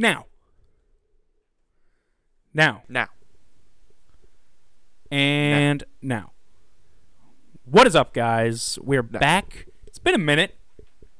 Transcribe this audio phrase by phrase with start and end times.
[0.00, 0.24] Now.
[2.54, 2.84] Now.
[2.88, 3.08] Now.
[5.10, 6.32] And now.
[7.66, 8.78] What is up, guys?
[8.80, 9.66] We're back.
[9.86, 10.56] It's been a minute.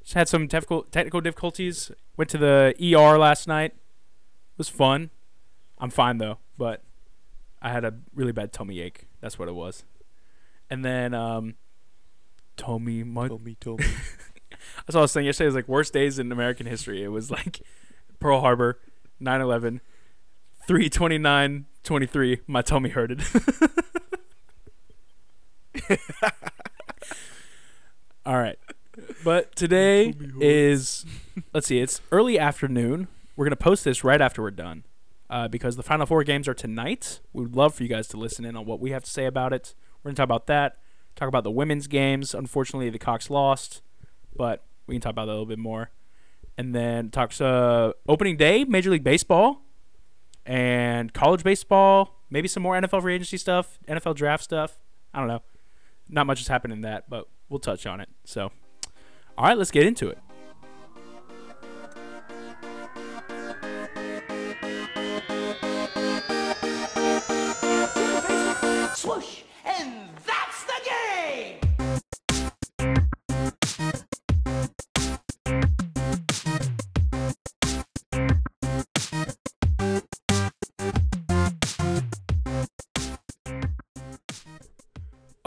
[0.03, 1.93] Just had some technical technical difficulties.
[2.17, 3.73] Went to the ER last night.
[3.73, 5.11] It was fun.
[5.77, 6.83] I'm fine though, but
[7.61, 9.09] I had a really bad tummy ache.
[9.21, 9.85] That's what it was.
[10.71, 11.57] And then um
[12.57, 13.77] Tommy my Tommy, Tommy.
[14.87, 15.49] That's what I was saying yesterday.
[15.49, 17.05] It was like worst days in American history.
[17.05, 17.61] It was like
[18.21, 18.79] Pearl Harbor,
[19.21, 19.81] 9/11,
[20.67, 22.41] 329 23.
[22.47, 23.23] My tummy hurted.
[28.27, 28.59] All right.
[29.25, 31.05] But today is
[31.53, 33.09] let's see, it's early afternoon.
[33.35, 34.85] We're going to post this right after we're done.
[35.31, 37.21] Uh, because the final four games are tonight.
[37.33, 39.27] We would love for you guys to listen in on what we have to say
[39.27, 39.77] about it.
[40.03, 40.79] We're going to talk about that.
[41.15, 42.35] Talk about the women's games.
[42.35, 43.81] Unfortunately, the Cocks lost,
[44.35, 45.91] but we can talk about that a little bit more.
[46.59, 49.63] And then talks uh, opening day, Major League Baseball,
[50.45, 52.17] and college baseball.
[52.29, 54.79] Maybe some more NFL free agency stuff, NFL draft stuff.
[55.13, 55.43] I don't know.
[56.09, 58.09] Not much has happened in that, but we'll touch on it.
[58.25, 58.53] So,
[59.39, 60.19] all right, let's get into it.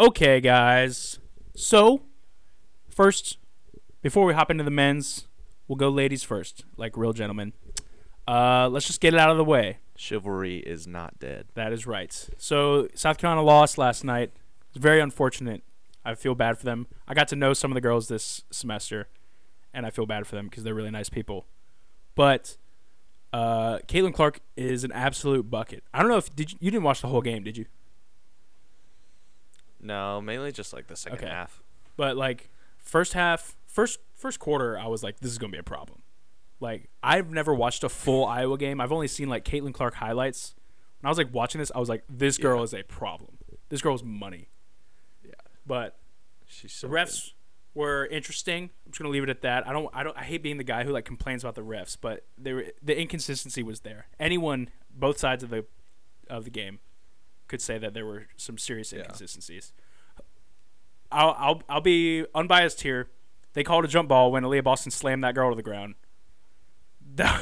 [0.04, 1.18] Okay, guys.
[1.56, 2.02] So,
[2.90, 3.38] first,
[4.02, 5.30] before we hop into the men's,
[5.66, 7.54] we'll go ladies first, like real gentlemen.
[8.28, 9.78] Uh, let's just get it out of the way.
[9.95, 11.45] Chivalry is not dead.
[11.54, 12.12] That is right.
[12.38, 14.34] So, South Carolina lost last night.
[14.72, 15.64] It's very unfortunate.
[16.04, 16.88] I feel bad for them.
[17.08, 19.08] I got to know some of the girls this semester,
[19.73, 21.45] and I feel bad for them because they're really nice people.
[22.14, 22.58] But
[23.32, 25.82] uh, Caitlin Clark is an absolute bucket.
[25.94, 27.67] I don't know if did you, you didn't watch the whole game, did you?
[29.84, 31.27] No, mainly just like the second Okay.
[31.27, 31.61] half.
[31.98, 35.64] But like first half, first first quarter, I was like, this is gonna be a
[35.64, 36.02] problem.
[36.60, 38.80] Like I've never watched a full Iowa game.
[38.82, 40.55] I've only seen like Caitlin Clark highlights.
[41.02, 42.64] When I was like watching this, I was like, this girl Yeah.
[42.64, 43.38] is a problem.
[43.70, 44.49] This girl's money.
[45.23, 45.32] Yeah.
[45.66, 46.00] But
[46.45, 47.32] She's the so refs
[47.76, 48.70] were interesting.
[48.86, 49.67] I'm just gonna leave it at that.
[49.67, 49.89] I don't.
[49.94, 50.15] I don't.
[50.17, 52.98] I hate being the guy who like complains about the refs, but they were, the
[53.00, 54.05] inconsistency was there.
[54.20, 55.65] Anyone, both sides of the
[56.30, 56.80] of the game,
[57.53, 58.99] could say that there were some serious Yeah.
[59.02, 59.71] inconsistencies.
[61.11, 63.08] I'll I'll I'll be unbiased here.
[63.53, 65.95] They called a jump ball when Aaliyah Boston slammed that girl to the ground.
[67.15, 67.41] That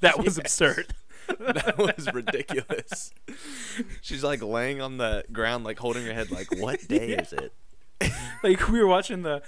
[0.00, 0.38] that was Yes.
[0.38, 0.94] absurd.
[1.38, 3.12] that was ridiculous.
[4.00, 7.20] She's like laying on the ground, like holding her head, like, "What day Yeah.
[7.22, 7.52] is it?"
[8.42, 9.42] like we were watching the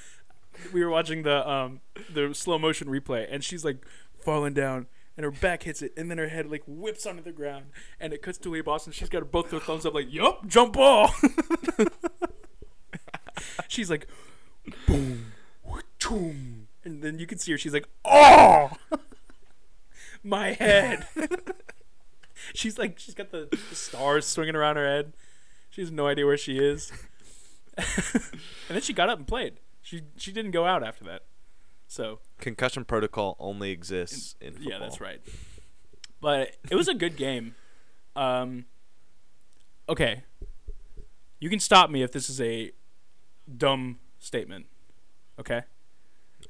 [0.72, 1.80] we were watching the um
[2.14, 3.78] the slow motion replay and she's like
[4.20, 4.86] falling down
[5.20, 7.66] and her back hits it and then her head like whips onto the ground
[8.00, 8.90] and it cuts to Leah Boston.
[8.90, 11.12] She's got both her thumbs up like yup jump ball.
[13.68, 14.08] She's like
[14.86, 15.32] boom
[15.98, 16.62] choom.
[16.86, 18.70] And then you can see her she's like oh
[20.24, 21.06] my head.
[22.54, 25.12] She's like she's got the, the stars swinging around her head.
[25.68, 26.90] She has no idea where she is.
[27.76, 29.58] And then she got up and played.
[29.82, 31.24] She she didn't go out after that.
[31.90, 34.70] So Concussion protocol only exists in football.
[34.70, 35.20] yeah, that's right.
[36.20, 37.56] But it was a good game.
[38.14, 38.66] Um,
[39.88, 40.22] okay,
[41.40, 42.70] you can stop me if this is a
[43.56, 44.66] dumb statement.
[45.40, 45.62] Okay,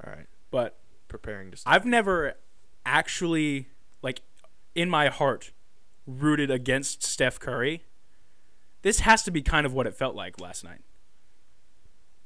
[0.04, 0.26] All right.
[0.50, 0.78] but
[1.08, 1.56] Preparing to.
[1.56, 1.74] Start.
[1.74, 2.34] I've never
[2.84, 3.68] actually
[4.02, 4.20] like
[4.74, 5.52] in my heart
[6.06, 7.84] rooted against Steph Curry.
[8.82, 10.82] This has to be kind of what it felt like last night.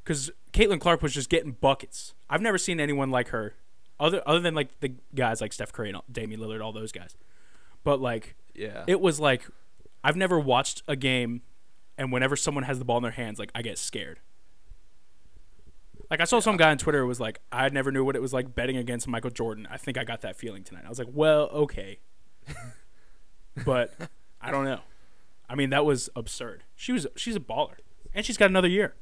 [0.04, 2.14] Because Caitlin Clark was just getting buckets.
[2.28, 3.54] I've never seen anyone like her,
[3.98, 7.16] other other than like the guys like Steph Curry and Damian Lillard, all those guys.
[7.84, 8.84] But like Yeah.
[8.86, 9.42] it was like
[10.02, 11.40] I've never watched a game,
[11.96, 14.20] and whenever someone has the ball in their hands, like I get scared.
[16.10, 18.20] Like I saw some guy on Twitter who was like, I never knew what it
[18.20, 19.66] was like betting against Michael Jordan.
[19.70, 20.82] I think I got that feeling tonight.
[20.84, 21.98] I was like, well, okay,
[23.64, 23.94] but
[24.40, 24.80] I don't know.
[25.48, 26.64] I mean, that was absurd.
[26.76, 27.76] She was she's a baller,
[28.14, 28.94] and she's got another year.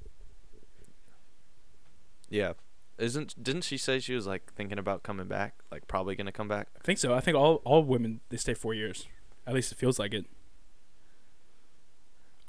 [2.33, 2.53] Yeah.
[2.99, 5.63] Isn't didn't she say she was like thinking about coming back?
[5.71, 6.69] Like probably gonna come back.
[6.77, 7.15] I think so.
[7.15, 9.07] I think all all women they stay four years.
[9.47, 10.27] At least it feels like it.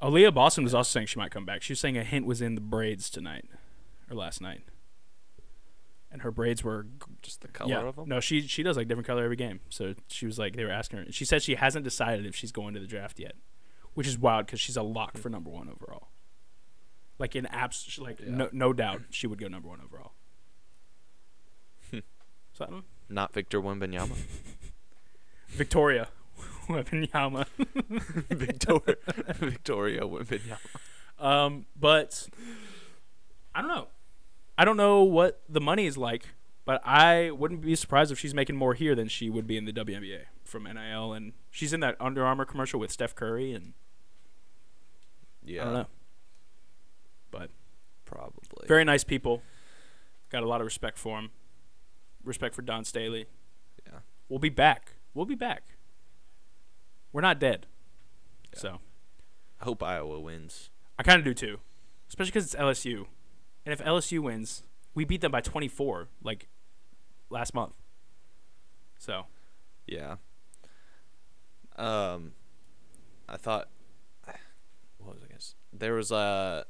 [0.02, 1.62] Aaliyah Boston was also saying she might come back.
[1.62, 3.46] She was saying a hint was in the braids tonight
[4.10, 4.62] or last night,
[6.12, 6.86] and her braids were
[7.22, 7.88] Just the color yeah.
[7.88, 8.10] of them.
[8.10, 9.62] No, she she does like different color every game.
[9.70, 11.06] So she was like they were asking her.
[11.12, 13.36] She said she hasn't decided if she's going to the draft yet,
[13.94, 15.20] which is wild because she's a lock hmm.
[15.20, 16.10] for number one overall.
[17.24, 18.36] Like in abs, like Yeah.
[18.36, 20.12] no no doubt she would go number one overall.
[22.52, 22.84] so I don't.
[23.08, 24.18] Not Victor Wembanyama.
[25.48, 26.10] Victoria
[26.68, 27.46] Wembanyama.
[28.30, 28.96] Victoria,
[29.36, 30.58] Victoria Wembanyama.
[31.18, 32.28] Um, but
[33.56, 33.88] I don't know.
[34.58, 36.26] I don't know what the money is like,
[36.66, 39.64] but I wouldn't be surprised if she's making more here than she would be in
[39.64, 43.74] the WNBA from NIL, and she's in that Under Armour commercial with Steph Curry, and
[45.42, 45.88] Yeah, I don't know.
[48.68, 49.42] Very nice people.
[50.30, 51.32] Got a lot of respect for him.
[52.24, 53.28] Respect for Dawn Staley.
[53.86, 54.00] Yeah.
[54.30, 54.94] We'll be back.
[55.14, 55.64] We'll be back.
[57.12, 57.68] We're not dead.
[58.54, 58.60] Yeah.
[58.60, 58.80] So
[59.62, 60.70] I hope Iowa wins.
[60.98, 61.60] I kind of do too,
[62.10, 63.06] especially because it's LSU,
[63.66, 64.64] and if LSU wins,
[64.94, 66.48] we beat them by 24 like
[67.30, 67.74] last month.
[68.98, 69.26] So
[69.88, 70.16] Yeah.
[71.76, 72.34] Um,
[73.28, 73.70] I thought,
[74.98, 76.66] what was I guess there was a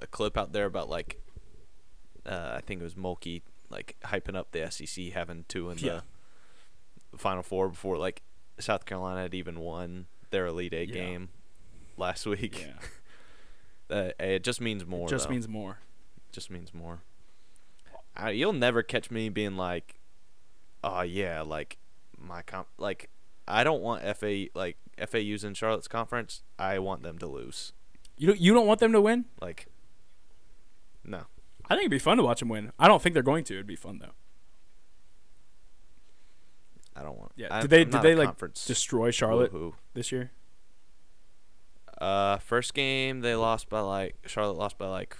[0.00, 1.20] a clip out there about like,
[2.26, 6.00] uh, I think it was Mulkey like hyping up the SEC having two in Yeah.
[7.12, 8.22] the Final Four before like
[8.58, 10.94] South Carolina had even won their Elite Eight Yeah.
[10.94, 11.28] game
[11.96, 12.60] last week.
[12.66, 12.74] yeah,
[13.90, 15.06] Uh, it just means more.
[15.06, 15.30] it just though.
[15.32, 15.78] means more.
[16.32, 17.00] just means more.
[18.16, 19.94] I, you'll never catch me being like,
[20.84, 21.78] "Oh yeah, like
[22.18, 23.08] my comp." Like
[23.46, 26.42] I don't want FA like FAU's in Charlotte's conference.
[26.58, 27.72] I want them to lose.
[28.18, 29.24] You don't, you don't want them to win?
[29.40, 29.66] Like,
[31.04, 31.22] no,
[31.66, 32.72] I think it'd be fun to watch them win.
[32.78, 33.54] I don't think they're going to.
[33.54, 34.12] It'd be fun though.
[36.96, 37.32] I don't want.
[37.36, 37.60] Yeah.
[37.60, 39.74] Did they I'm did they like destroy Charlotte woo-hoo.
[39.94, 40.32] this year?
[42.00, 45.16] Uh, first game they lost by like Charlotte lost by like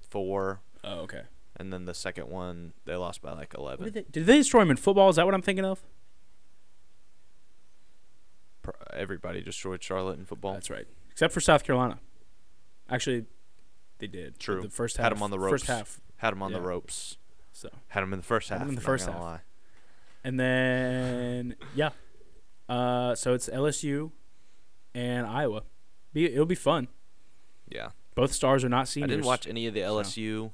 [0.00, 1.22] four, Oh, okay.
[1.56, 3.84] and then the second one they lost by like eleven.
[3.84, 5.08] did, they, did they destroy him in football?
[5.10, 5.82] Is that what I'm thinking of?
[8.92, 10.52] Everybody destroyed Charlotte in football.
[10.54, 10.86] That's right.
[11.10, 11.98] Except for South Carolina.
[12.88, 13.26] Actually,
[13.98, 14.38] they did.
[14.38, 14.62] True.
[14.62, 15.04] The first half.
[15.04, 15.52] Had 'em on the ropes.
[15.52, 16.00] First half.
[16.16, 16.58] Had them on Yeah.
[16.58, 17.16] the ropes.
[17.52, 17.68] So.
[17.88, 18.62] Had them in the first Had half.
[18.62, 19.20] 'em in the first half.
[19.20, 19.40] lie.
[20.24, 21.90] And then yeah,
[22.68, 24.12] uh, so it's LSU
[24.94, 25.62] and Iowa.
[26.12, 26.88] Be it'll be fun.
[27.68, 27.90] Yeah.
[28.14, 29.04] Both stars are not seen.
[29.04, 29.80] I didn't watch any of the.
[29.80, 30.50] LSU.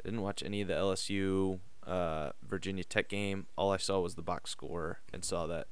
[0.00, 3.46] I didn't watch any of the LSU uh, Virginia Tech game.
[3.56, 5.66] All I saw was the box score and saw that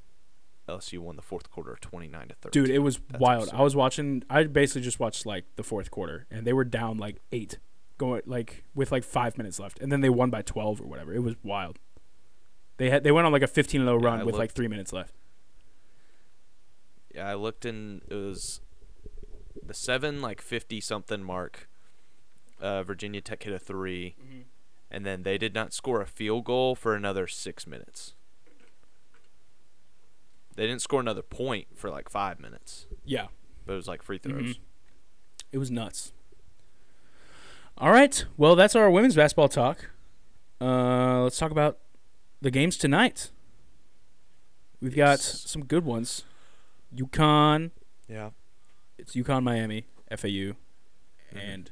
[0.71, 2.65] LSU won the fourth quarter, twenty nine to thirteen.
[2.65, 3.45] Dude, it was That's wild.
[3.45, 3.57] absurd.
[3.57, 4.23] I was watching.
[4.31, 7.59] I basically just watched like the fourth quarter, and they were down like eight,
[7.99, 11.13] going like with like five minutes left, and then they won by twelve or whatever.
[11.15, 11.79] It was wild.
[12.79, 14.91] They had they went on like a 15-0 Yeah, run I with like three minutes
[14.93, 15.13] left.
[17.15, 18.61] Yeah, I looked and it was
[19.63, 21.69] the seven like fifty something mark.
[22.61, 24.41] Uh, Virginia Tech hit a 3 Mm-hmm.
[24.91, 28.15] and then they did not score a field goal for another six minutes.
[30.61, 33.29] They didn't score another point for like five minutes, Yeah,
[33.65, 34.57] but it was like free throws.
[34.57, 34.59] Mhm.
[35.53, 36.13] it was nuts.
[37.79, 39.89] All right, well that's our women's basketball talk.
[40.61, 41.79] Uh, let's talk about
[42.43, 43.31] the games tonight.
[44.83, 46.25] We've got some good ones.
[46.95, 47.71] UConn.
[48.07, 48.33] Yeah.
[48.99, 50.29] It's UConn, Miami, FAU,
[51.33, 51.37] Mhm.
[51.37, 51.71] and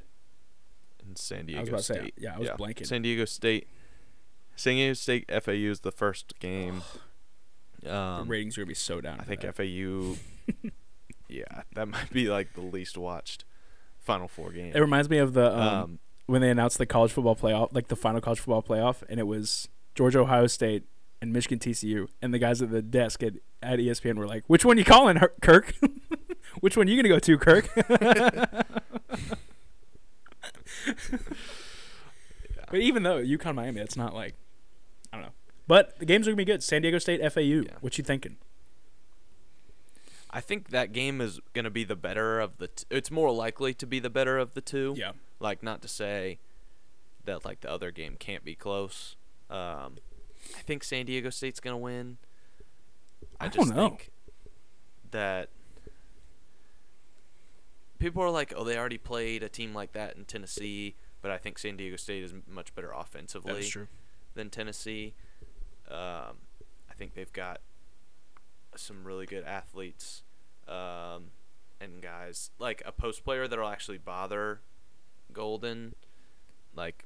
[1.05, 2.13] And San Diego to say, State.
[2.17, 2.87] yeah, I was blanking.
[2.87, 3.67] San Diego State.
[4.55, 6.81] San Diego State FAU is the first game.
[7.81, 9.19] The Um, ratings are gonna be so down.
[9.19, 9.55] I think that.
[9.55, 10.15] FAU.
[11.29, 13.45] yeah, that might be like the least watched
[13.99, 14.71] Final Four game.
[14.75, 17.87] It reminds me of the um, Um, when they announced the college football playoff, like
[17.87, 20.83] the final college football playoff, and it was Georgia, Ohio State,
[21.21, 24.63] and Michigan, TCU, and the guys at the desk at, at ESPN were like, "Which
[24.63, 25.73] one you calling, Kirk?
[26.61, 27.69] Which one you gonna go to, Kirk?"
[32.71, 34.35] But even though UConn, Miami, it's not like
[35.11, 35.31] I don't know.
[35.69, 36.63] But the games are gonna be good.
[36.63, 37.41] San Diego State, FAU.
[37.41, 37.61] Yeah.
[37.79, 38.37] What you thinking?
[40.31, 42.69] I think that game is gonna be the better of the.
[42.69, 44.95] T- it's more likely to be the better of the two.
[44.97, 45.11] Yeah.
[45.39, 46.39] Like not to say
[47.25, 49.15] that like the other game can't be close.
[49.51, 49.97] Um,
[50.57, 52.17] I think San Diego State's gonna win.
[53.39, 53.89] I, I just don't know.
[53.89, 54.09] think
[55.11, 55.49] that
[57.99, 61.37] people are like, oh, they already played a team like that in Tennessee, but I
[61.37, 63.71] think San Diego State is much better offensively
[64.33, 65.13] than Tennessee.
[65.89, 66.37] Um,
[66.89, 67.61] I think they've got
[68.75, 70.21] some really good athletes
[70.67, 71.31] um,
[71.81, 74.61] and guys like a post player that'll actually bother
[75.33, 75.93] Goldin,
[76.75, 77.05] like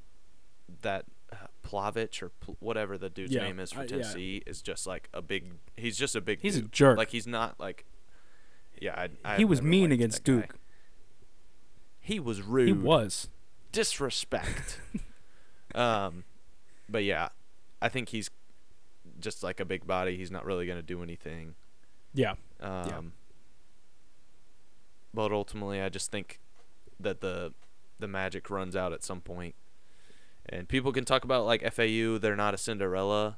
[0.81, 1.35] that uh,
[1.65, 3.87] Plavsic or pl- whatever the dude's Yeah, name is for uh, yeah.
[3.89, 5.53] Tennessee is just like a big.
[5.77, 6.39] He's just a big.
[6.41, 6.97] He's a jerk.
[6.97, 7.85] Like he's not like.
[8.81, 10.41] Yeah, I, I he was mean against that guy.
[10.41, 10.55] Duke.
[12.01, 13.29] He was rude He was.
[13.71, 14.79] disrespect.
[15.75, 16.25] um,
[16.89, 17.29] but yeah,
[17.81, 18.29] I think he's
[19.23, 20.17] just like a big body.
[20.17, 21.55] He's not really gonna do anything.
[22.13, 22.35] Yeah.
[22.59, 23.13] Um,
[25.13, 26.39] But ultimately, I just think
[26.99, 27.53] that the
[27.99, 29.55] the magic runs out at some point,
[30.47, 32.17] and people can talk about like FAU.
[32.17, 33.37] They're not a Cinderella,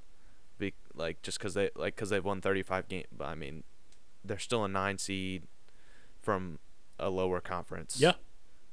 [0.58, 3.08] be, like just because they like because they've won 35 games.
[3.20, 3.64] I mean,
[4.24, 5.44] they're still a nine seed
[6.22, 6.60] from
[7.00, 8.00] a lower conference.
[8.00, 8.14] Yeah.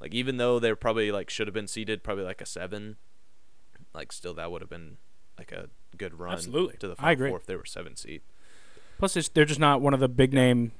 [0.00, 2.97] Like even though they're probably like should have been seeded probably like a seven,
[3.95, 4.97] like still that would have been
[5.39, 6.35] like a good run.
[6.35, 6.77] Absolutely.
[6.79, 7.29] To the I final agree.
[7.31, 8.23] four if they were seven seed.
[8.99, 10.73] Plus, it's, they're just not one of the big name.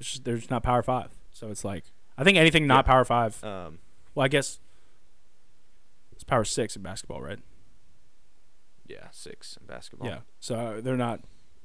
[0.00, 1.10] It's just, they're just not Power Five.
[1.32, 1.84] So it's like
[2.18, 2.92] I think anything not Yeah.
[2.92, 3.42] Power Five.
[3.44, 3.78] Um,
[4.14, 4.58] Well, I guess
[6.12, 7.38] it's Power Six in basketball, right?
[8.86, 10.08] yeah, six in basketball.
[10.08, 10.18] Yeah.
[10.40, 11.20] So uh, they're not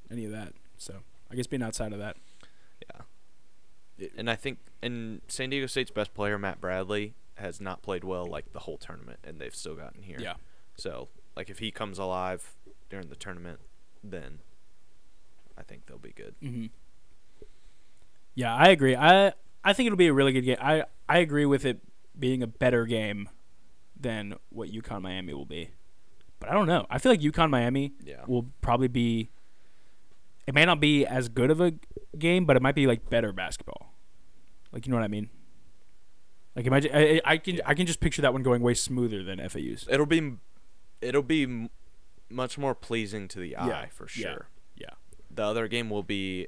[0.10, 0.54] any of that.
[0.78, 0.96] So
[1.30, 2.16] I guess being outside of that.
[4.00, 4.08] Yeah.
[4.18, 8.26] And I think and San Diego State's best player Matt Bradley has not played well
[8.26, 10.18] like the whole tournament, and they've still gotten here.
[10.20, 10.36] Yeah.
[10.78, 12.58] So like if he comes alive
[12.90, 13.60] during the tournament,
[14.04, 14.40] then
[15.58, 16.36] I think they'll be good.
[16.44, 16.66] Mm-hmm.
[18.36, 18.94] Yeah, I agree.
[18.94, 19.32] I
[19.64, 20.58] I think it'll be a really good game.
[20.60, 21.80] I I agree with it
[22.18, 23.30] being a better game
[23.98, 25.70] than what UConn Miami will be.
[26.42, 26.86] But I don't know.
[26.90, 28.26] I feel like UConn Miami Yeah.
[28.28, 29.30] will probably be.
[30.46, 31.74] It may not be as good of a
[32.18, 33.94] game, but it might be like better basketball.
[34.74, 35.30] Like you know what I mean?
[36.54, 39.24] Like imagine I, I I can I can just picture that one going way smoother
[39.24, 39.88] than FAU's.
[39.90, 40.34] It'll be
[41.02, 41.70] it'll be m-
[42.30, 44.48] much more pleasing to the eye Yeah, for sure.
[44.76, 44.90] yeah.
[45.32, 46.48] The other game will be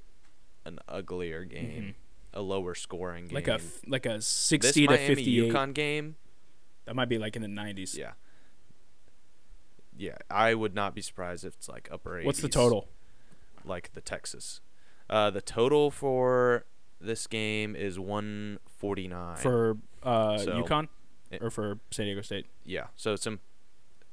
[0.65, 1.93] an uglier game, Mhm.
[2.33, 3.35] a lower scoring game.
[3.35, 5.25] Like a f- like a this sixty to Miami.
[5.25, 6.15] UConn game,
[6.85, 7.97] That might be like in the nineties.
[7.97, 8.13] yeah.
[9.97, 12.25] Yeah, I would not be surprised if it's like upper 80s.
[12.25, 12.87] What's the total?
[13.63, 14.61] Like the Texas.
[15.09, 16.65] Uh, the total for
[16.99, 19.35] this game is 149.
[19.37, 20.87] for uh, So, UConn
[21.29, 22.47] it- or for San Diego State.
[22.65, 23.39] yeah, so it's in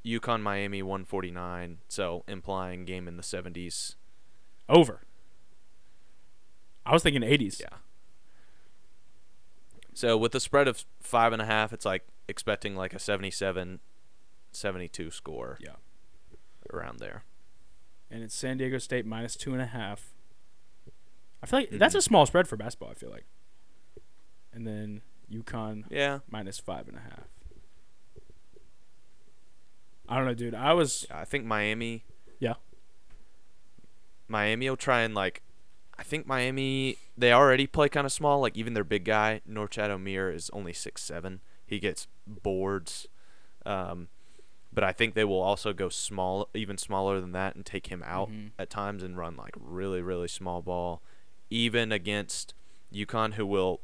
[0.04, 3.96] UConn Miami 149, so implying game in the 70s.
[4.68, 5.02] Over.
[6.86, 7.60] I was thinking 80s.
[7.60, 7.78] Yeah.
[9.92, 13.80] So with the spread of five and a half, it's like expecting like a 77,
[14.52, 15.72] 72 score Yeah.
[16.72, 17.24] around there.
[18.10, 20.14] And it's San Diego State minus two and a half.
[21.42, 22.02] I feel like that's a mm-hmm.
[22.02, 22.90] small spread for basketball.
[22.90, 23.26] I feel like.
[24.52, 26.20] And then UConn Yeah.
[26.30, 27.28] minus five and a half.
[30.08, 30.54] I don't know, dude.
[30.54, 32.04] I was I think Miami.
[32.38, 32.54] Yeah.
[34.28, 35.42] Miami will try and like.
[36.00, 38.40] I think Miami they already play kind of small.
[38.40, 41.40] Like even their big guy Norchad Omier is only six seven.
[41.66, 43.08] He gets boards,
[43.66, 44.06] um,
[44.72, 48.02] but I think they will also go small, even smaller than that, and take him
[48.06, 48.52] out Mhm.
[48.58, 51.02] at times and run like really really small ball,
[51.50, 52.54] even against
[52.92, 53.80] UConn who will.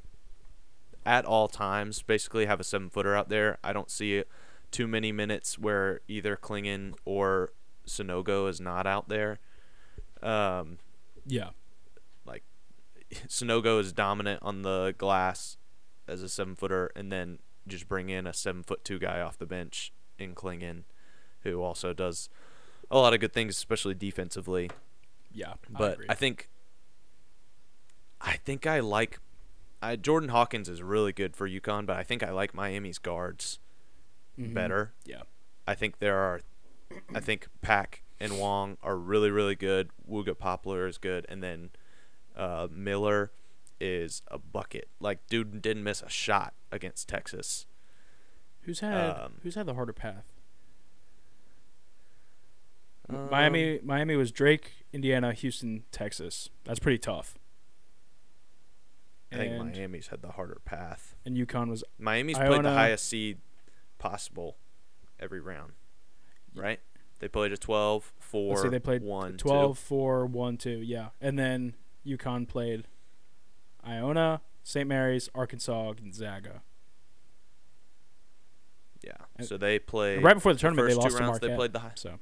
[1.07, 3.59] At all times, basically have a seven footer out there.
[3.63, 4.29] I don't see it
[4.75, 7.53] too many minutes where either Clingan or
[7.87, 9.39] Sanogo is not out there.
[10.21, 10.79] Um,
[11.25, 11.51] yeah.
[12.27, 12.43] Like
[13.29, 15.59] Sanogo is dominant on the glass
[16.09, 17.39] as a seven footer, and then
[17.69, 20.83] just bring in a seven foot two guy off the bench in Clingan,
[21.45, 22.29] who also does
[22.91, 24.71] a lot of good things, especially defensively.
[25.33, 25.53] Yeah.
[25.71, 26.07] But agree.
[26.09, 26.51] I, think
[28.21, 29.21] I think I like
[29.81, 33.61] I Jordan Hawkins is really good for UConn, but I think I like Miami's guards
[34.39, 34.55] Mhm.
[34.55, 34.93] better.
[35.05, 35.23] Yeah.
[35.67, 36.41] I think there are,
[37.15, 39.91] I think Pack and Wong are really really good.
[40.09, 41.71] Wooga Poplar is good, and then
[42.37, 43.31] uh, Miller
[43.81, 44.89] is a bucket.
[45.01, 47.67] Like dude didn't miss a shot against Texas.
[48.63, 50.25] Who's had um, Who's had the harder path?
[53.09, 53.81] Um, Miami.
[53.83, 56.49] Miami was Drake, Indiana, Houston, Texas.
[56.65, 57.35] That's pretty tough.
[59.33, 61.17] I think Miami's had the harder path.
[61.27, 63.39] and UConn was Miami's played the highest seed
[64.09, 64.57] possible
[65.19, 65.73] every round,
[66.55, 66.79] right?
[67.21, 71.09] They played a 12, 4, let's see they played 1, 12 4 1 2 yeah
[71.23, 72.87] and then UConn played
[73.87, 74.87] Iona St.
[74.87, 76.61] Mary's Arkansas Gonzaga
[79.03, 79.13] Yeah.
[79.37, 81.51] And- So they played right before the tournament they first two lost to rounds, Marquette
[81.51, 81.93] they played the high.
[81.95, 82.19] so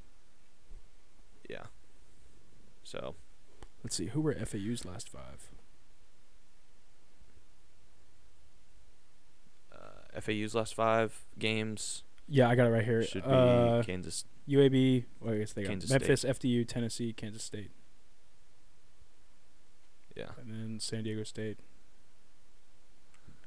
[1.49, 1.63] Yeah.
[2.83, 3.15] So
[3.83, 5.49] let's see who were FAU's last five
[9.71, 14.25] uh, FAU's last five games yeah I got it right here should be uh, Kansas.
[14.47, 17.71] UAB well, I guess they got Kansas Memphis FDU Tennessee Kansas State
[20.15, 20.29] Yeah.
[20.41, 21.57] and then San Diego State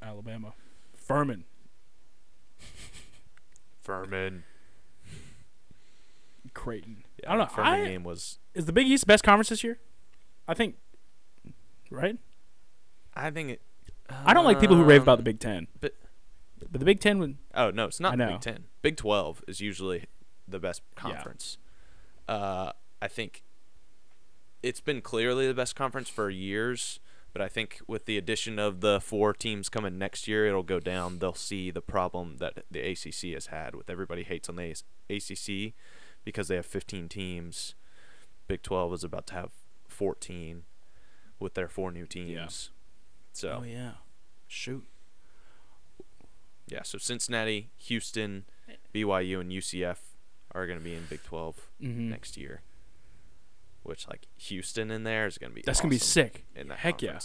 [0.02, 0.52] Alabama
[0.94, 1.44] Furman
[3.82, 4.44] Furman.
[6.54, 8.38] Creighton Yeah, I don't know Furman I, game was.
[8.54, 9.78] is the Big East the best conference this year
[10.48, 10.76] I think
[11.90, 12.16] right
[13.14, 13.62] I think it.
[14.10, 15.94] I don't like people who rave about the um, Big Ten but-
[16.58, 18.26] but the Big Ten would Oh no, it's not the.
[18.26, 18.64] Big Ten.
[18.82, 20.06] Big Twelve is usually
[20.48, 21.58] the best conference.
[22.28, 23.42] Uh, I think
[24.62, 26.98] it's been clearly the best conference for years,
[27.32, 30.80] but I think with the addition of the four teams coming next year, it'll go
[30.80, 31.18] down.
[31.18, 34.74] They'll see the problem that the ACC has had with everybody hates on the
[35.10, 35.74] ACC
[36.24, 37.74] because they have 15 teams,
[38.48, 39.50] Big 12 is about to have
[39.86, 40.64] 14
[41.38, 42.30] with their four new teams.
[42.30, 42.48] Yeah.
[43.32, 43.92] So Oh yeah.
[44.48, 44.84] Shoot.
[46.68, 48.44] Yeah, so Cincinnati, Houston,
[48.94, 49.98] BYU, and UCF
[50.52, 52.08] are going to be in Big 12 Mm-hmm.
[52.10, 52.62] next year.
[53.82, 56.44] Which like Houston in there is going to be That's gonna be sick.
[56.56, 57.18] in that Heck yeah.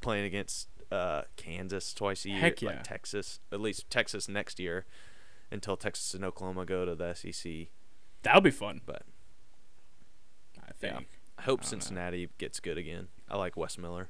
[0.00, 2.70] Playing against uh, Kansas twice a year, Heck yeah.
[2.70, 4.86] like Texas, at least Texas next year,
[5.50, 7.68] until Texas and Oklahoma go to the SEC.
[8.22, 8.80] That'll be fun.
[8.86, 9.02] But
[10.58, 10.94] I Yeah.
[10.96, 11.08] think.
[11.38, 11.68] I hope I don't know.
[11.80, 13.08] Cincinnati gets good again.
[13.28, 14.08] I like Wes Miller,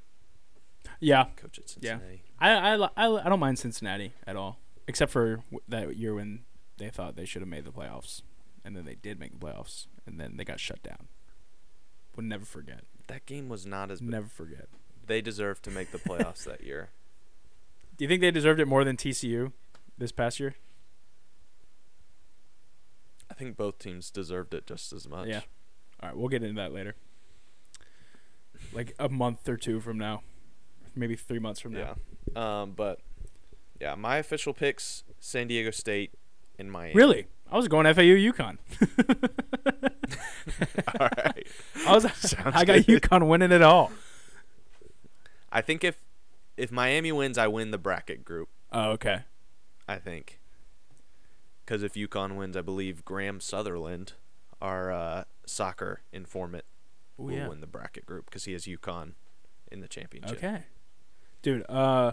[1.01, 1.27] Yeah.
[1.37, 1.99] coach at Yeah.
[2.39, 6.41] I, I, I, I don't mind Cincinnati at all, except for that year when
[6.79, 8.23] they thought they should have made the playoffs,
[8.65, 11.09] and then they did make the playoffs, and then they got shut down.
[12.17, 12.83] Would never forget.
[13.07, 14.01] That game was not as.
[14.03, 14.69] Never forget.
[15.07, 16.91] They deserved to make the playoffs that year.
[17.97, 19.53] Do you think they deserved it more than TCU
[19.99, 20.57] this past year?
[23.31, 25.29] I think both teams deserved it just as much.
[25.29, 25.41] Yeah.
[26.03, 26.95] All right, we'll get into that later.
[28.73, 30.23] Like a month or two from now,
[30.95, 31.97] maybe three months from now.
[32.35, 32.61] Yeah.
[32.63, 33.01] Um, but
[33.81, 36.13] yeah, my official picks: San Diego State
[36.59, 36.95] and Miami.
[36.95, 37.27] Really?
[37.51, 38.57] I was going FAU UConn.
[40.99, 41.47] All right.
[41.87, 43.03] I was Sounds I got good.
[43.03, 43.93] UConn winning it all.
[45.51, 45.99] I think if
[46.57, 48.49] if Miami wins, I win the bracket group.
[48.73, 49.23] Oh, okay.
[49.89, 50.41] I think.
[51.65, 54.15] Because if UConn wins, I believe Graham Sutherland,
[54.61, 56.65] our uh, soccer informant,
[57.19, 57.49] Oh will yeah.
[57.49, 59.13] win the bracket group because he has UConn
[59.71, 60.39] in the championship.
[60.39, 60.63] Okay.
[61.43, 62.13] Dude, uh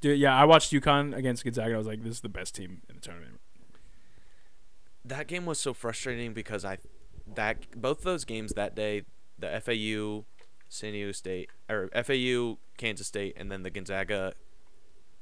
[0.00, 1.66] Dude, yeah, I watched UConn against Gonzaga.
[1.68, 3.38] and I was like, this is the best team in the tournament.
[5.04, 6.78] That game was so frustrating because I,
[7.34, 9.02] that both those games that day,
[9.38, 10.24] the FAU,
[10.70, 14.32] San Diego State, or FAU, Kansas State, and then the Gonzaga,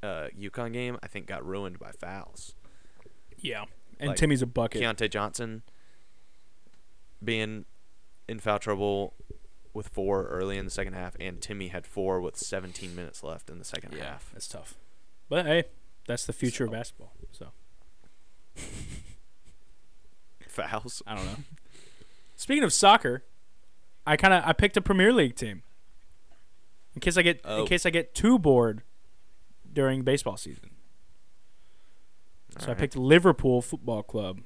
[0.01, 2.55] uh, UConn game, I think got ruined by fouls.
[3.37, 3.65] Yeah.
[3.99, 4.81] And Like, Timme's a bucket.
[4.81, 5.63] Keyontae Johnson
[7.21, 7.65] being
[8.29, 9.13] in foul trouble
[9.79, 13.49] with four early in the second half, and Timme had four with 17 minutes left
[13.49, 14.29] in the second Yeah, half.
[14.33, 14.75] that's tough.
[15.29, 15.63] But hey,
[16.05, 17.13] that's the future of So- basketball.
[17.31, 17.47] So
[20.47, 21.01] Fouls.
[21.07, 21.37] I don't know.
[22.35, 23.23] Speaking of soccer,
[24.05, 25.63] I kind of I picked a Premier League team.
[26.95, 27.65] In case I get in Oh.
[27.65, 28.81] case I get too bored
[29.71, 30.71] during baseball season.
[32.57, 34.41] So I picked Liverpool Football Club.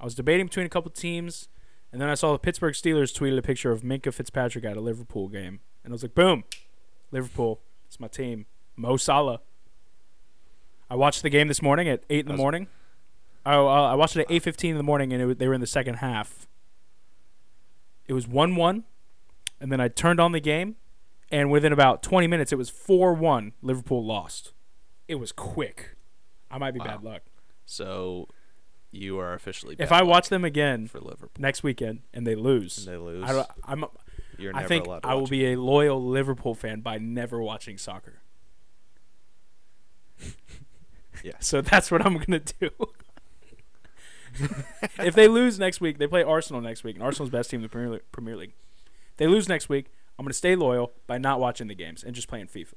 [0.00, 1.48] I was debating between a couple teams,
[1.92, 4.80] and then I saw the Pittsburgh Steelers tweeted a picture of Minkah Fitzpatrick at a
[4.80, 6.44] Liverpool game, and I was like, "Boom,
[7.10, 7.60] Liverpool!
[7.86, 8.46] It's my team."
[8.76, 9.40] Mo Salah.
[10.90, 12.66] I watched the game this morning at eight in the How's- morning.
[13.46, 15.54] Oh, uh, I watched it at eight fifteen in the morning, and it, they were
[15.54, 16.46] in the second half.
[18.06, 18.84] It was one one,
[19.60, 20.76] and then I turned on the game,
[21.30, 23.52] and within about twenty minutes, it was four one.
[23.62, 24.52] Liverpool lost.
[25.08, 25.96] It was quick.
[26.50, 27.22] I might be bad luck.
[27.66, 28.28] So
[28.90, 32.78] you are officially If I watch them again for Liverpool next weekend and they lose,
[32.78, 33.84] and they lose, I, I'm.
[34.38, 36.98] you're I never think allowed to I will watch be a loyal Liverpool fan by
[36.98, 38.20] never watching soccer.
[41.24, 41.32] Yeah.
[41.40, 42.70] So that's what I'm gonna do.
[45.00, 47.62] if they lose next week, they play Arsenal next week, and Arsenal's best team in
[47.62, 48.02] the Premier League.
[48.12, 48.52] Premier League.
[49.16, 49.86] They lose next week.
[50.18, 52.74] I'm gonna stay loyal by not watching the games and just playing FIFA.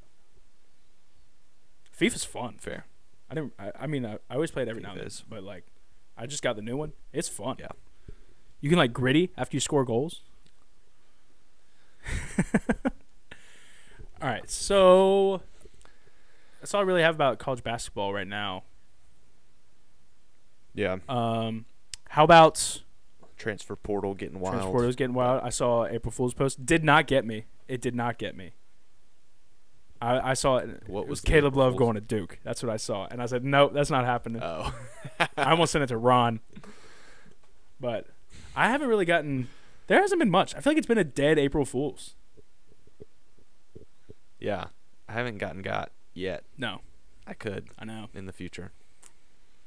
[1.97, 2.55] FIFA's fun.
[2.59, 2.85] Fair.
[3.29, 3.53] I didn't.
[3.59, 5.23] I, I mean, I, I always play it every now and then, is.
[5.29, 5.70] but like,
[6.17, 6.93] I just got the new one.
[7.13, 7.57] It's fun.
[7.59, 7.67] Yeah.
[8.59, 10.21] You can like gritty after you score goals.
[14.21, 15.41] all right, so
[16.59, 18.63] that's all I really have about college basketball right now.
[20.73, 20.97] Yeah.
[21.09, 21.65] Um,
[22.09, 22.81] how about
[23.41, 24.55] Transfer portal getting wild.
[24.55, 25.41] Transfer was getting wild.
[25.43, 26.63] I saw April Fool's post.
[26.63, 27.45] Did not get me.
[27.67, 28.51] It did not get me.
[30.01, 30.83] I, I saw it.
[30.87, 32.39] What it was was Caleb Love going to Duke.
[32.43, 34.73] That's what I saw, and I said, "Nope, that's not happening." Oh.
[35.37, 36.39] I almost sent it to Ron,
[37.79, 38.07] but
[38.55, 39.47] I haven't really gotten.
[39.87, 40.55] There hasn't been much.
[40.55, 42.15] I feel like it's been a dead April Fool's.
[44.39, 44.65] yeah.
[45.09, 46.45] I haven't gotten got yet.
[46.57, 46.79] No,
[47.27, 48.07] I could I know.
[48.13, 48.71] in the future.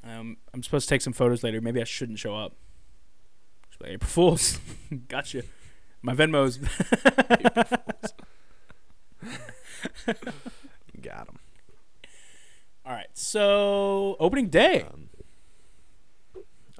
[0.02, 1.60] Um, I'm supposed to take some photos later.
[1.60, 2.54] Maybe I shouldn't show up.
[3.68, 4.58] Just like, April Fools,
[5.08, 5.42] gotcha.
[6.00, 6.58] My Venmo's.
[11.02, 11.38] Got him.
[12.86, 14.82] All right, so opening day.
[14.82, 15.08] Um,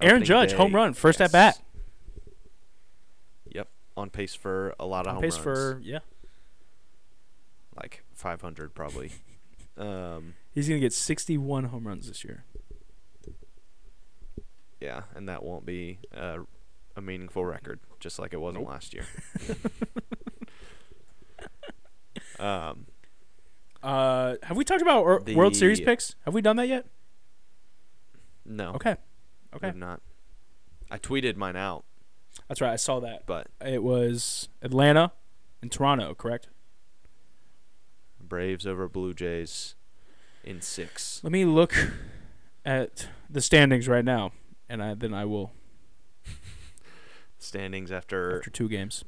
[0.01, 1.61] Aaron opening Judge, day, home run, first at bat.
[3.51, 3.69] Yep.
[3.97, 5.37] On pace for a lot of home runs.
[5.37, 5.75] On home pace runs.
[5.75, 5.99] for yeah.
[7.77, 9.13] like 500 probably.
[9.79, 12.45] um, He's gonna get 61 home runs this year.
[14.81, 16.39] yeah, and that won't be uh,
[16.97, 18.73] a meaningful record, just like it wasn't Nope.
[18.73, 19.07] last year.
[22.39, 22.87] um,
[23.85, 26.15] Uh, have we talked about or- World Series picks?
[26.25, 26.87] Have we done that yet?
[28.47, 28.97] no, Okay.
[29.55, 29.67] Okay.
[29.69, 30.01] have not.
[30.91, 31.85] I tweeted mine out
[32.49, 32.73] That's right.
[32.73, 33.25] I saw that.
[33.27, 35.13] But It was Atlanta
[35.63, 36.49] and Toronto, correct?
[38.21, 39.75] Braves over Blue Jays
[40.43, 41.21] in six.
[41.23, 41.75] Let me look
[42.65, 44.33] at the standings right now,
[44.69, 45.53] and I, then I will
[47.39, 49.05] Standings after after two games.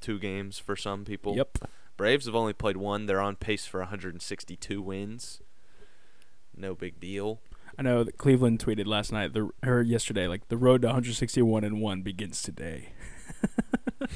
[0.00, 1.36] two games for some people.
[1.36, 1.58] Yep.
[1.98, 3.06] Braves have only played one.
[3.06, 5.42] They're on pace for 162 wins.
[6.56, 7.40] No big deal.
[7.76, 11.64] I know that Cleveland tweeted last night the or yesterday like the road to 161
[11.64, 12.90] and 1 begins today.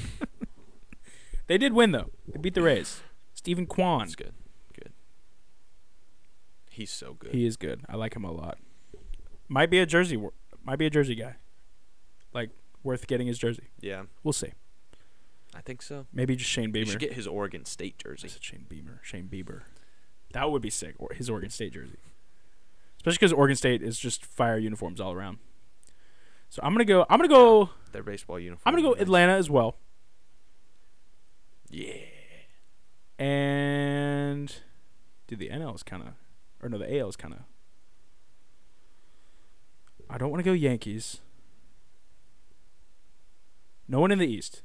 [1.47, 2.09] they did win though.
[2.27, 3.01] They beat the Rays.
[3.33, 3.99] Steven Kwan.
[3.99, 4.33] That's good.
[4.73, 4.93] Good.
[6.69, 7.31] He's so good.
[7.33, 7.81] He is good.
[7.89, 8.59] I like him a lot.
[9.49, 10.17] Might be a jersey
[10.63, 11.35] might be a jersey guy.
[12.33, 13.67] Like worth getting his jersey.
[13.81, 14.53] yeah, We'll see.
[15.55, 16.07] I think so.
[16.11, 16.85] Maybe just Shane You Beamer.
[16.91, 18.27] should get his Oregon State jersey.
[18.27, 18.99] I said Shane Beamer.
[19.03, 19.61] Shane Bieber.
[20.33, 20.95] That would be sick.
[20.97, 21.97] Or his Oregon State jersey.
[22.97, 25.37] Especially because Oregon State is just fire uniforms all around.
[26.49, 27.05] So I'm gonna go.
[27.09, 27.69] I'm gonna go.
[27.91, 28.61] Their baseball uniform.
[28.65, 29.01] I'm gonna go nice.
[29.01, 29.75] Atlanta as well.
[31.69, 31.93] Yeah.
[33.19, 34.53] And
[35.27, 36.09] dude, the NL is kind of,
[36.61, 37.39] or no, the AL is kind of.
[40.09, 41.19] I don't want to go Yankees.
[43.87, 44.61] No one in the East.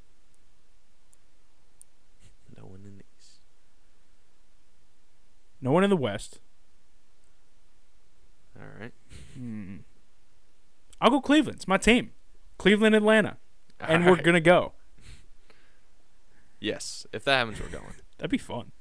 [2.56, 3.38] No one in the East.
[5.60, 6.40] No one in the West.
[8.58, 8.92] All right.
[9.34, 9.76] Hmm.
[11.00, 11.56] I'll go Cleveland.
[11.56, 12.12] It's my team.
[12.58, 13.36] Cleveland, Atlanta,
[13.80, 14.72] and we're gonna go.
[16.60, 17.06] Yes.
[17.12, 17.94] If that happens, we're going.
[18.18, 18.72] That'd be fun.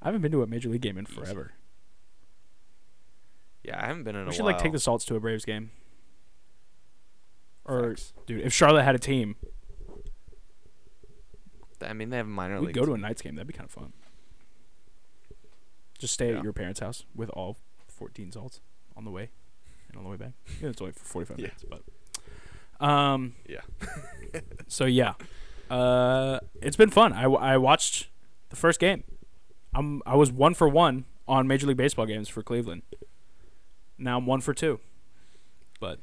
[0.00, 1.52] I haven't been to a major league game in forever.
[3.62, 4.30] Yeah, I haven't been in We a while.
[4.30, 5.70] We should like take the Salts to a Braves game.
[7.64, 8.12] Or Facts.
[8.26, 9.36] dude, if Charlotte had a team,
[11.80, 12.66] I mean, they have a minor league.
[12.68, 13.36] we'd go to a Knights game.
[13.36, 13.92] That'd be kind of fun.
[16.02, 16.38] Just stay Yeah.
[16.38, 18.60] at your parents' house with all 14 Salts
[18.96, 19.30] on the way
[19.88, 20.32] and on the way back.
[20.60, 21.42] Yeah, it's only for 45 Yeah.
[21.46, 23.60] minutes, but um, Yeah.
[24.66, 25.14] so yeah,
[25.70, 27.12] uh, it's been fun.
[27.12, 28.08] I, I watched
[28.50, 29.04] the first game.
[29.72, 32.82] I'm I was one for one on Major League Baseball games for Cleveland.
[33.96, 34.80] Now I'm one for two.
[35.78, 36.00] But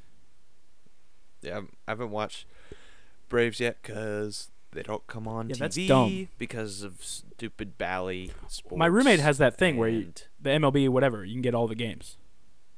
[1.41, 2.45] Yeah, I haven't watched
[3.27, 6.27] Braves yet because they don't come on Yeah, TV that's dumb.
[6.37, 8.77] because of stupid Bally sports.
[8.77, 11.75] my roommate has that thing where you, the MLB whatever you can get all the
[11.75, 12.17] games.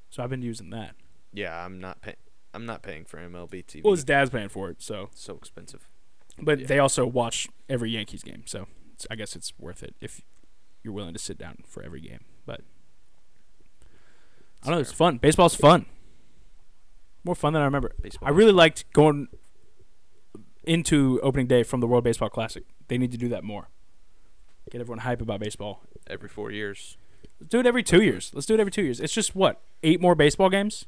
[0.10, 0.96] So I've been using that.
[1.34, 2.18] yeah, I'm not paying.
[2.54, 3.84] I'm not paying for MLB TV.
[3.84, 5.88] Well, his dad's paying for it, so so expensive.
[6.42, 6.68] but Yeah.
[6.68, 10.22] they also watch every Yankees game, so it's, I guess it's worth it if
[10.84, 12.26] you're willing to sit down for every game.
[12.46, 12.62] But
[14.64, 15.18] I don't know, it's fun.
[15.18, 15.86] Baseball's fun.
[17.24, 17.92] More fun than I remember.
[18.02, 18.28] Baseball.
[18.28, 19.28] I really liked going
[20.64, 22.64] into opening day from the World Baseball Classic.
[22.88, 23.70] They need to do that more.
[24.70, 25.82] Get everyone hype about baseball.
[26.08, 26.98] every four years.
[27.40, 28.32] Let's do it every two years.
[28.34, 29.00] Let's do it every two years.
[29.00, 30.86] It's just what eight more baseball games.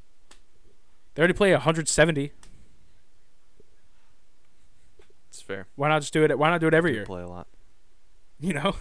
[1.16, 2.32] They already play 170.
[5.30, 5.68] It's fair.
[5.76, 6.38] Why not just do it?
[6.38, 7.06] Why not do it every They year?
[7.06, 7.48] play a lot.
[8.40, 8.76] You know,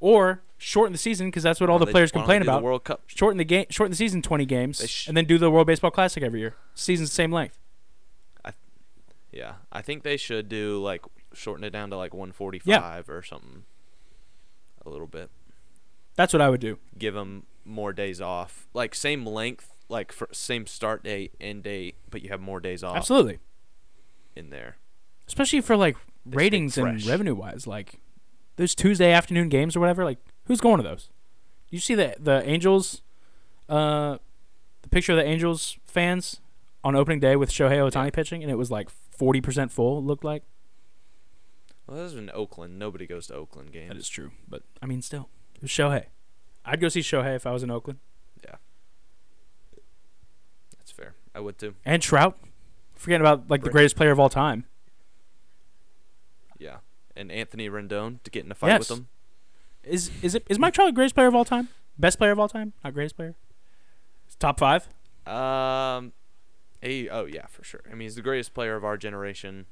[0.00, 2.62] or shorten the season because that's what all the players complain about.
[2.62, 3.02] World Cup.
[3.06, 5.90] Shorten the game, shorten the season 20 games, sh- and then do the World Baseball
[5.90, 6.56] Classic every year.
[6.74, 7.58] Season's the same length.
[9.32, 13.64] Yeah, I think they should do like shorten it down to like 145 or something.
[14.84, 15.30] A little bit.
[16.16, 16.78] That's what I would do.
[16.98, 18.66] Give them more days off.
[18.74, 22.82] Like same length, like for same start date, end date, but you have more days
[22.82, 23.38] off Absolutely,
[24.34, 24.76] in there.
[25.28, 27.66] especially for like They ratings and revenue wise.
[27.66, 28.00] Like
[28.56, 30.04] those Tuesday afternoon games or whatever.
[30.04, 31.10] Like who's going to those?
[31.68, 33.02] You see the the Angels,
[33.68, 34.18] uh,
[34.82, 36.40] the picture of the Angels fans
[36.82, 38.10] on opening day with Shohei Ohtani Yeah.
[38.10, 38.88] pitching, and it was like
[39.20, 39.98] 40% full.
[39.98, 40.42] It looked like
[41.86, 42.78] Well, this is in Oakland.
[42.78, 43.88] Nobody goes to Oakland games.
[43.88, 46.06] that is true, but I mean, still, it was Shohei.
[46.64, 47.98] I'd go see Shohei if I was in Oakland.
[48.44, 48.56] Yeah.
[50.78, 51.14] That's fair.
[51.34, 51.74] I would too.
[51.84, 52.38] And Trout.
[52.94, 54.66] Forgetting about like the greatest player of all time.
[56.58, 56.78] Yeah.
[57.16, 58.90] And Anthony Rendon to get in a fight Yes.
[58.90, 59.08] with him.
[59.82, 61.68] Is is it is Mike Trout the greatest player of all time?
[61.98, 62.74] Best player of all time?
[62.84, 63.34] Not greatest player.
[64.38, 64.86] Top five.
[65.26, 66.12] Um,
[66.82, 67.80] he, oh yeah, for sure.
[67.86, 69.66] I mean, he's the greatest player of our generation.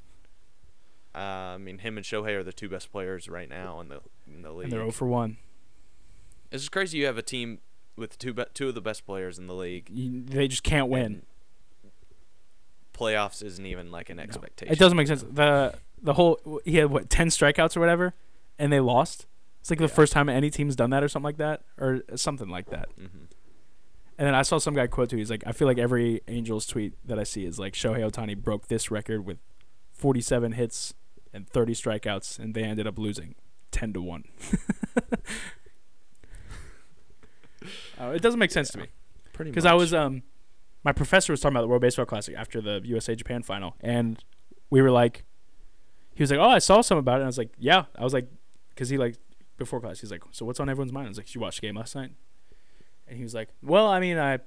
[1.14, 1.18] Uh,
[1.54, 4.42] I mean, him and Shohei are the two best players right now in the in
[4.42, 4.64] the league.
[4.64, 5.38] And they're 0 for one.
[6.50, 6.98] It's just crazy.
[6.98, 7.58] You have a team
[7.96, 9.88] with two be- two of the best players in the league.
[9.90, 11.22] You, they just can't win.
[12.94, 14.22] Playoffs isn't even like an No.
[14.24, 14.72] expectation.
[14.72, 15.24] It doesn't make sense.
[15.28, 18.14] The the whole he had what ten strikeouts or whatever,
[18.58, 19.26] and they lost.
[19.60, 22.48] It's like the first time any team's done that or something like that or something
[22.48, 22.88] like that.
[22.96, 23.24] hmm
[24.18, 25.16] And then I saw some guy quote too.
[25.16, 28.36] He's like, I feel like every Angels tweet that I see is like Shohei Ohtani
[28.36, 29.38] broke this record with
[29.92, 30.92] 47 hits
[31.32, 33.36] and 30 strikeouts, and they ended up losing
[33.70, 34.24] 10 to one.
[38.00, 38.86] uh, it doesn't make sense to me
[39.32, 40.24] Pretty because I was um,
[40.82, 44.22] my professor was talking about the World Baseball Classic after the USA Japan final, and
[44.68, 45.24] we were like,
[46.14, 48.02] he was like, "Oh, I saw some about it." And I was like, "Yeah." I
[48.02, 48.26] was like,
[48.70, 49.14] because he like
[49.58, 51.60] before class, he's like, "So what's on everyone's mind?" I was like, "Did you watch
[51.60, 52.12] the game last night?"
[53.08, 54.38] And he was like, "Well, I mean, I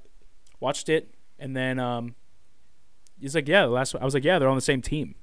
[0.59, 2.15] watched it, and then um,
[3.19, 4.01] he's like, yeah, the last one.
[4.01, 5.15] I was like, yeah, they're on the same team.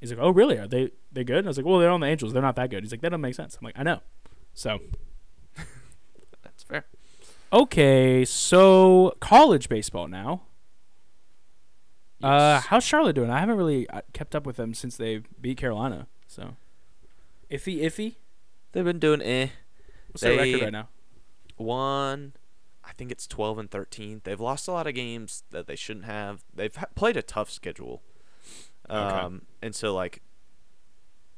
[0.00, 0.58] He's like, oh, really?
[0.58, 1.38] Are they they good?
[1.38, 2.32] And I was like, well, they're on the Angels.
[2.32, 2.82] They're not that good.
[2.84, 3.56] He's like, that doesn't make sense.
[3.60, 4.00] I'm like, I know.
[4.52, 4.78] So
[6.42, 6.84] That's fair.
[7.52, 10.42] okay, so college baseball now.
[12.22, 13.30] Uh, how's Charlotte doing?
[13.30, 16.08] I haven't really uh, kept up with them since they beat Carolina.
[16.26, 16.56] So
[17.50, 18.16] iffy, iffy.
[18.72, 19.48] They've been doing eh.
[20.10, 20.88] What's their record right now?
[21.56, 22.32] One,
[22.86, 24.20] I think it's 12 and 13.
[24.24, 26.44] They've lost a lot of games that they shouldn't have.
[26.54, 28.02] They've ha- played a tough schedule.
[28.88, 30.22] Um, and so like,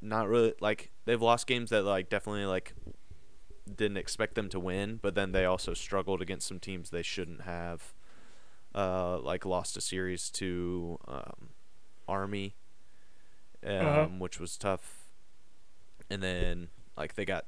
[0.00, 2.74] not really like they've lost games that like definitely like
[3.74, 7.42] didn't expect them to win, but then they also struggled against some teams they shouldn't
[7.42, 7.94] have.
[8.74, 11.48] Uh, like lost a series to um,
[12.06, 12.54] Army,
[13.66, 14.06] um, Uh-huh.
[14.18, 15.06] which was tough.
[16.10, 17.46] And then like they got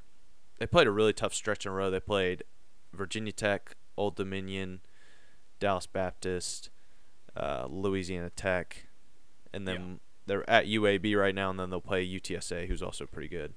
[0.59, 1.91] they played a really tough stretch in a row.
[1.91, 2.43] They played
[2.95, 4.81] Virginia Tech, Old Dominion,
[5.59, 6.71] Dallas Baptist,
[7.37, 8.87] uh, Louisiana Tech,
[9.53, 13.29] and then they're at UAB right now, and then they'll play UTSA, who's also pretty
[13.29, 13.53] good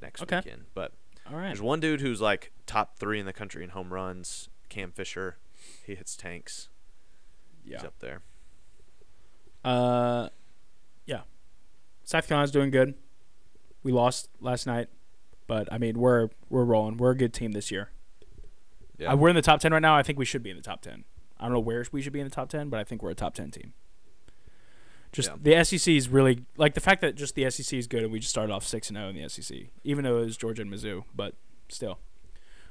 [0.00, 0.36] next Okay.
[0.44, 0.66] weekend.
[0.74, 0.92] But
[1.30, 1.46] All right.
[1.46, 5.38] there's one dude who's like top three in the country in home runs, Cam Fisher.
[5.86, 6.68] He hits tanks.
[7.64, 7.78] Yeah.
[7.78, 8.20] He's up there.
[9.64, 10.28] Uh,
[11.06, 11.22] yeah.
[12.04, 12.94] South Carolina's doing good.
[13.82, 14.88] We lost last night,
[15.46, 16.96] but I mean we're we're rolling.
[16.98, 17.90] We're a good team this year.
[18.98, 19.12] Yeah.
[19.12, 19.96] Uh, we're in the top ten right now.
[19.96, 21.04] I think we should be in the top ten.
[21.38, 23.10] I don't know where we should be in the top ten, but I think we're
[23.10, 23.72] a top ten team.
[25.12, 28.12] Just the SEC is really like the fact that just the SEC is good, and
[28.12, 30.62] we just started off six and zero in the SEC, even though it was Georgia
[30.62, 31.34] and Mizzou, but
[31.68, 31.98] still,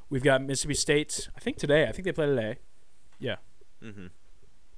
[0.10, 1.30] we've got Mississippi State.
[1.38, 1.88] I think today.
[1.88, 2.58] I think they play today,
[3.20, 3.38] Yeah.
[3.82, 4.08] mm-hmm.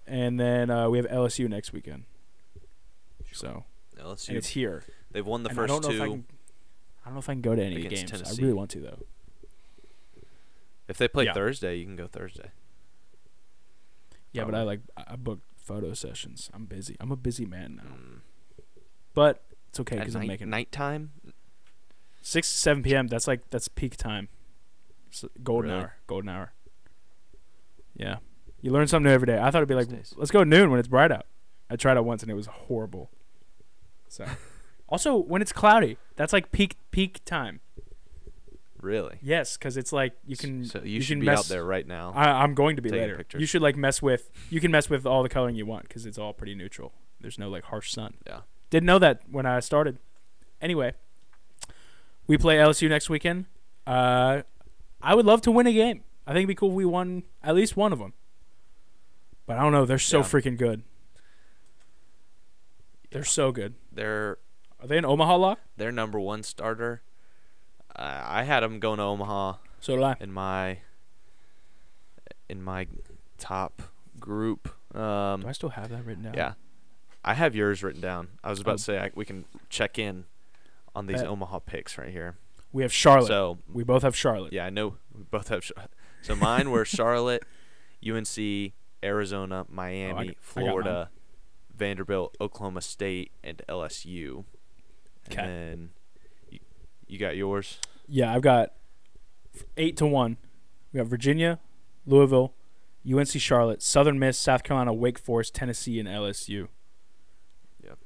[0.06, 2.04] and then uh, we have LSU next weekend.
[3.32, 3.66] So
[3.98, 4.36] and LSU.
[4.36, 4.84] it's here.
[5.12, 5.96] They've won the And I first don't know two.
[5.96, 6.26] if I can.
[7.04, 8.12] I don't know if I can go to any games.
[8.14, 9.00] I really want to though.
[10.88, 11.34] If they play Yeah.
[11.34, 12.52] Thursday, you can go Thursday.
[14.32, 16.50] Yeah, but I like I booked photo sessions.
[16.54, 16.96] I'm busy.
[17.00, 17.96] I'm a busy man now.
[17.96, 18.20] Mm.
[19.14, 21.12] But it's okay because I'm making nighttime.
[22.22, 23.08] six to seven p.m.
[23.08, 24.28] That's like that's peak time.
[25.10, 25.84] So golden Really?
[25.84, 25.96] hour.
[26.08, 26.54] Golden hour.
[27.96, 28.18] Yeah,
[28.62, 29.38] you learn something new every day.
[29.40, 31.26] I thought it'd be like let's go noon when it's bright out.
[31.70, 33.10] I tried it once and it was horrible.
[34.10, 34.26] So,
[34.90, 37.62] also when it's cloudy, that's like peak peak time.
[38.86, 39.18] Really?
[39.24, 40.64] Yes, because it's like you can.
[40.64, 42.14] So you, you should can be mess, out there right now.
[42.16, 43.16] I, I'm going to be later.
[43.18, 43.42] pictures.
[43.42, 44.30] You should like mess with.
[44.52, 46.94] You can mess with all the coloring you want because it's all pretty neutral.
[47.20, 48.14] There's no like harsh sun.
[48.28, 48.42] Yeah.
[48.70, 49.98] Didn't know that when I started.
[50.62, 50.94] Anyway,
[52.28, 53.46] we play LSU next weekend.
[53.88, 54.44] Uh,
[55.02, 56.04] I would love to win a game.
[56.28, 58.14] I think it'd be cool if we won at least one of them.
[59.48, 59.86] But I don't know.
[59.86, 60.24] They're so Yeah.
[60.26, 60.84] freaking good.
[63.10, 63.26] They're Yeah.
[63.28, 63.74] so good.
[63.92, 64.38] They're
[64.80, 65.60] Are they an Omaha lock?
[65.78, 67.02] their number one starter.
[67.96, 70.16] Uh, I had them going to Omaha So did I.
[70.20, 70.80] in my
[72.50, 72.88] in my
[73.38, 73.82] top
[74.20, 74.68] group.
[74.96, 76.34] Um, Do I still have that written down?
[76.36, 76.54] yeah,
[77.24, 78.30] I have yours written down.
[78.44, 78.78] I was about Oh.
[78.78, 80.26] to say I, we can check in
[80.96, 81.28] on these Bet.
[81.28, 82.38] Omaha picks right here.
[82.72, 83.28] We have Charlotte.
[83.28, 84.54] So we both have Charlotte.
[84.54, 85.62] yeah, I know we both have.
[85.62, 85.88] Char-
[86.22, 87.44] So mine were Charlotte,
[88.06, 90.36] UNC, Arizona, Miami, Oh, I got mine.
[90.40, 91.10] Florida,
[91.76, 94.44] Vanderbilt, Oklahoma State, and LSU.
[95.28, 95.46] And 'Kay.
[95.46, 95.90] then
[97.08, 97.80] you, got yours.
[98.08, 98.74] Yeah, I've got
[99.78, 100.38] eight to one.
[100.92, 101.60] We got Virginia,
[102.06, 102.54] Louisville,
[103.12, 106.68] UNC Charlotte, Southern Miss, South Carolina, Wake Forest, Tennessee, and LSU.
[107.84, 107.98] Yep.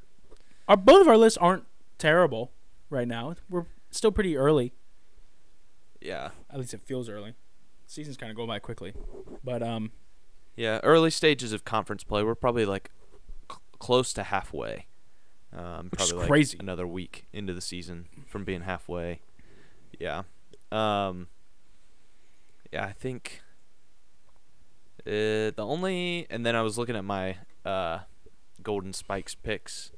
[0.67, 1.63] Our both of our lists aren't
[1.97, 2.51] terrible
[2.89, 3.35] right now.
[3.49, 4.73] We're still pretty early.
[6.01, 6.29] Yeah.
[6.49, 7.35] At least it feels early.
[7.88, 8.93] Season's kind of going by quickly,
[9.43, 9.91] but um,
[10.55, 12.21] Yeah, early stages of conference play.
[12.23, 12.91] We're probably like
[13.79, 14.85] close to halfway.
[15.55, 16.57] Um, Which is probably like crazy.
[16.59, 19.21] another week into the season from being halfway.
[19.99, 20.23] Yeah.
[20.71, 21.27] Um,
[22.71, 23.41] yeah, I think
[25.07, 27.99] uh, the only and then I was looking at my uh,
[28.62, 29.91] Golden Spikes picks.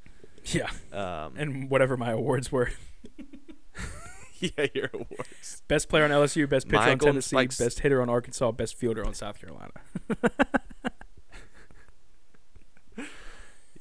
[0.46, 2.70] yeah, Um, and whatever my awards were:
[4.40, 5.62] yeah, your awards.
[5.68, 8.50] best player on LSU, best pitcher My on Golden Tennessee, Spikes- best hitter on Arkansas,
[8.52, 9.72] best fielder on South Carolina.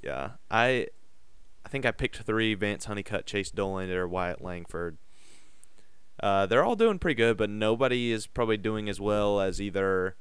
[0.04, 0.88] Yeah, I
[1.72, 4.98] think I picked three: Vance Honeycutt, Chase Dolander, Wyatt Langford.
[6.22, 10.16] Uh, they're all doing pretty good, but nobody is probably doing as well as either.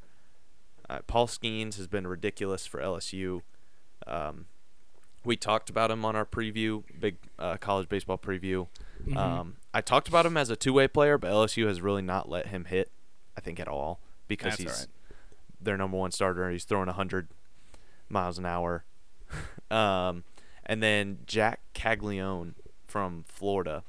[0.89, 3.43] Uh, Paul Skenes has been ridiculous for LSU.
[4.07, 4.47] Um,
[5.25, 8.67] we talked about him on our preview, big uh, college baseball preview.
[9.05, 9.17] Mhm.
[9.17, 12.47] Um, I talked about him as a two-way player, but LSU has really not let
[12.47, 12.91] him hit.
[13.37, 14.89] I think at all because That's he's
[15.61, 16.51] their number one starter.
[16.51, 17.29] He's throwing hundred
[18.09, 18.85] miles an hour.
[19.71, 20.25] um,
[20.71, 22.55] And then Jack Caglianone
[22.87, 23.83] from Florida.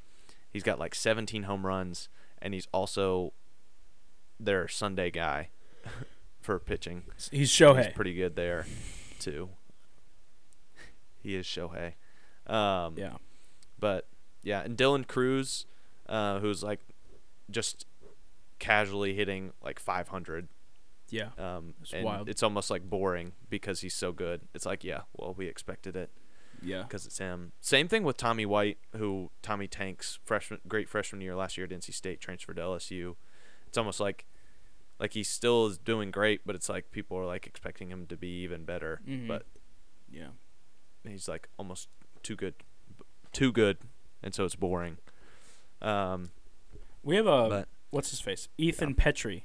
[0.50, 2.10] He's got like 17 home runs,
[2.42, 3.34] and he's also
[4.40, 5.50] their Sunday guy
[6.42, 7.04] for pitching.
[7.30, 7.86] He's Shohei.
[7.86, 8.66] He's pretty good there,
[9.20, 9.50] too.
[11.22, 11.94] He is Shohei.
[12.48, 13.18] Um, yeah.
[13.80, 14.08] But
[14.42, 15.68] yeah, and Dylan Crews,
[16.10, 16.80] uh, who's like
[17.52, 17.86] just
[18.58, 20.48] casually hitting like 500.
[21.12, 21.28] Yeah.
[21.38, 22.28] Um, It's and wild.
[22.28, 24.42] it's almost like boring because he's so good.
[24.56, 26.10] It's like, yeah, well, we expected it
[26.62, 26.84] Yeah.
[26.84, 27.52] because it's him.
[27.62, 31.72] Same thing with Tommy White, who Tommy Tanks, freshman, great freshman year last year at
[31.72, 33.16] NC State, transferred to LSU.
[33.68, 34.26] It's almost like,
[35.00, 38.16] like he still is doing great, but it's like people are like expecting him to
[38.18, 39.02] be even better.
[39.08, 39.28] Mhm.
[39.28, 39.46] But
[40.12, 40.30] Yeah.
[41.04, 41.90] he's like almost
[42.22, 42.54] too good,
[43.32, 43.78] too good,
[44.22, 44.98] and so it's boring.
[45.82, 46.32] Um,
[47.04, 48.48] We have a but what's his face?
[48.58, 49.44] Ethan Petry.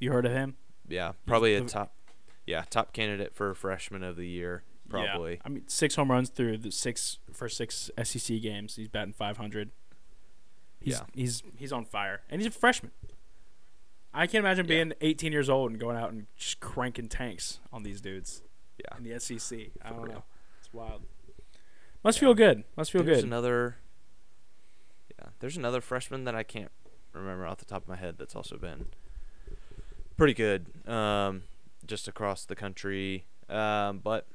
[0.00, 0.56] You heard of him?
[0.88, 1.94] yeah, probably a the- top,
[2.46, 5.34] yeah, top candidate for freshman of the year, probably.
[5.34, 5.40] Yeah.
[5.44, 8.76] I mean, six home runs through the six first six SEC games.
[8.76, 9.70] He's batting 500.
[10.80, 11.00] He's Yeah.
[11.14, 12.92] he's he's on fire, and he's a freshman.
[14.12, 14.84] I can't imagine Yeah.
[14.84, 18.42] being 18 years old and going out and just cranking tanks on these dudes
[18.78, 18.96] Yeah.
[18.98, 19.70] in the SEC.
[19.82, 20.12] I For don't real.
[20.14, 20.24] know.
[20.58, 21.02] It's wild.
[22.02, 22.20] Must Yeah.
[22.20, 22.64] feel good.
[22.76, 23.08] Must feel good.
[23.10, 23.26] there's good.
[23.28, 23.76] another.
[25.18, 26.72] Yeah, there's another freshman that I can't
[27.12, 28.86] remember off the top of my head that's also been
[30.16, 31.42] pretty good, um,
[31.86, 33.26] just across the country.
[33.48, 34.26] Um, but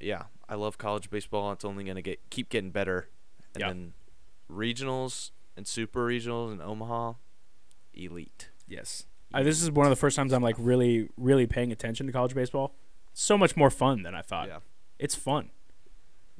[0.00, 1.52] yeah, I love college baseball.
[1.52, 3.08] It's only gonna get keep getting better,
[3.54, 3.68] and Yeah.
[3.68, 3.92] then
[4.50, 7.14] regionals and super regionals in Omaha,
[7.94, 8.50] elite.
[8.66, 9.06] yes.
[9.32, 12.12] I, this is one of the first times I'm like really, really paying attention to
[12.12, 12.74] college baseball.
[13.12, 14.48] So much more fun than I thought.
[14.48, 14.58] Yeah,
[14.98, 15.50] It's fun.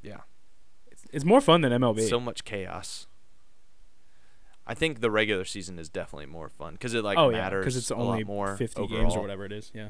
[0.01, 0.21] yeah.
[1.13, 2.07] It's more fun than MLB.
[2.09, 3.07] So much chaos.
[4.67, 7.77] I think the regular season is definitely more fun because it like oh matters because
[7.77, 9.01] it's only more 50 overall.
[9.01, 9.71] games or whatever it is.
[9.73, 9.89] Yeah.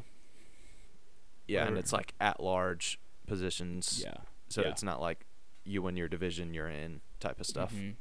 [1.48, 4.02] Yeah, and it's like at large positions.
[4.04, 4.14] Yeah.
[4.50, 4.70] So yeah.
[4.70, 5.26] it's not like
[5.64, 7.74] you and your division you're in type of stuff.
[7.74, 7.96] Mhm.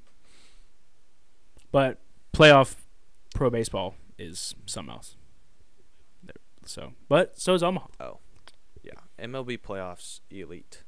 [1.72, 2.00] But
[2.32, 2.74] playoff
[3.34, 5.16] pro baseball is something else.
[6.66, 7.86] So, but so is Omaha.
[7.98, 8.18] Oh,
[8.82, 8.92] yeah.
[9.18, 10.84] MLB playoffs elite.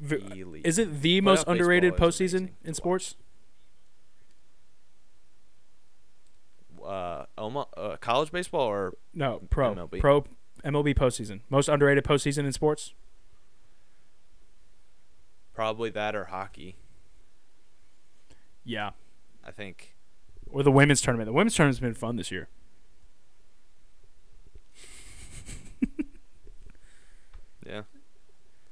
[0.00, 0.64] V- Elite.
[0.64, 3.16] Is it the Playoff most underrated postseason in sports?
[6.84, 9.74] uh Oma, uh, college baseball or No, pro.
[9.74, 10.00] MLB.
[10.00, 10.24] Pro
[10.64, 11.40] MLB postseason.
[11.50, 12.94] Most underrated postseason in sports?
[15.58, 16.76] probably that or hockey?
[18.64, 18.90] Yeah.
[19.44, 19.96] I think.
[20.48, 21.26] Or the women's tournament.
[21.26, 22.48] The women's tournament's been fun this year.
[27.66, 27.82] Yeah.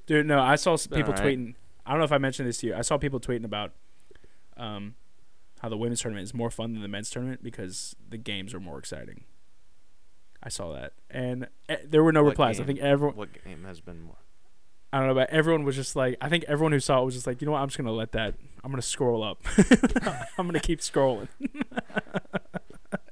[0.07, 1.19] Dude, no, I saw people alright.
[1.19, 1.55] tweeting.
[1.85, 2.75] I don't know if I mentioned this to you.
[2.75, 3.73] I saw people tweeting about
[4.57, 4.95] um,
[5.61, 8.61] how the women's tournament is more fun than the men's tournament because the games are
[8.61, 9.25] more exciting.
[10.47, 12.61] I saw that, and eh, there were no What replies.
[12.61, 13.17] I think everyone.
[13.17, 14.19] What game has been more?
[14.93, 16.17] I don't know, but everyone was just like.
[16.21, 17.63] I think everyone who saw it was just like, you know what?
[17.63, 18.35] I'm just gonna let that.
[18.63, 19.43] I'm gonna scroll up.
[20.39, 21.29] I'm gonna keep scrolling.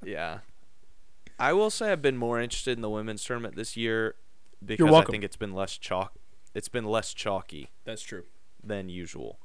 [0.04, 0.40] Yeah.
[1.38, 4.14] I will say I've been more interested in the women's tournament this year
[4.64, 6.12] because I think it's been less chalk.
[6.54, 8.24] It's been less chalky That's true.
[8.62, 9.38] than usual,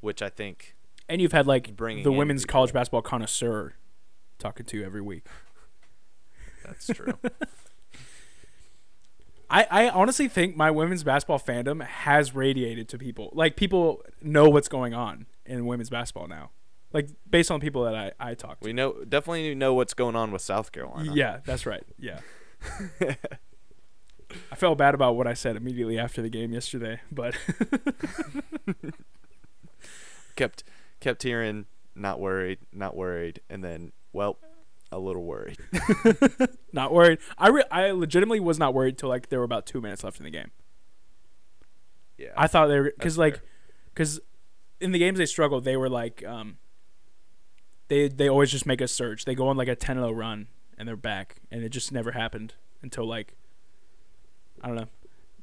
[0.00, 0.76] which I think
[1.08, 3.74] And you've had like the women's college basketball connoisseur
[4.38, 5.26] talking to you every week.
[6.64, 7.14] That's true.
[9.50, 13.30] I, I honestly think my women's basketball fandom has radiated to people.
[13.34, 16.50] Like people know what's going on in women's basketball now.
[16.92, 18.64] Like based on people that I, I talk to.
[18.64, 21.12] we know definitely know what's going on with South Carolina.
[21.14, 21.84] Yeah, that's right.
[21.98, 22.20] Yeah.
[24.50, 27.36] I felt bad about what I said immediately after the game yesterday, but
[30.36, 30.64] kept
[31.00, 34.38] kept hearing not worried, not worried, and then well,
[34.94, 35.58] a little worried.
[36.72, 37.18] not worried.
[37.36, 40.18] I re- I legitimately was not worried till like there were about 2 minutes left
[40.18, 40.50] in the game.
[42.16, 42.28] Yeah.
[42.36, 43.40] I thought they were cuz like
[43.94, 44.20] cuz
[44.80, 46.58] in the games they struggled, they were like um
[47.88, 49.24] they they always just make a surge.
[49.24, 50.46] They go on like a 10-0 run
[50.78, 53.34] and they're back and it just never happened until like
[54.62, 54.88] I don't know.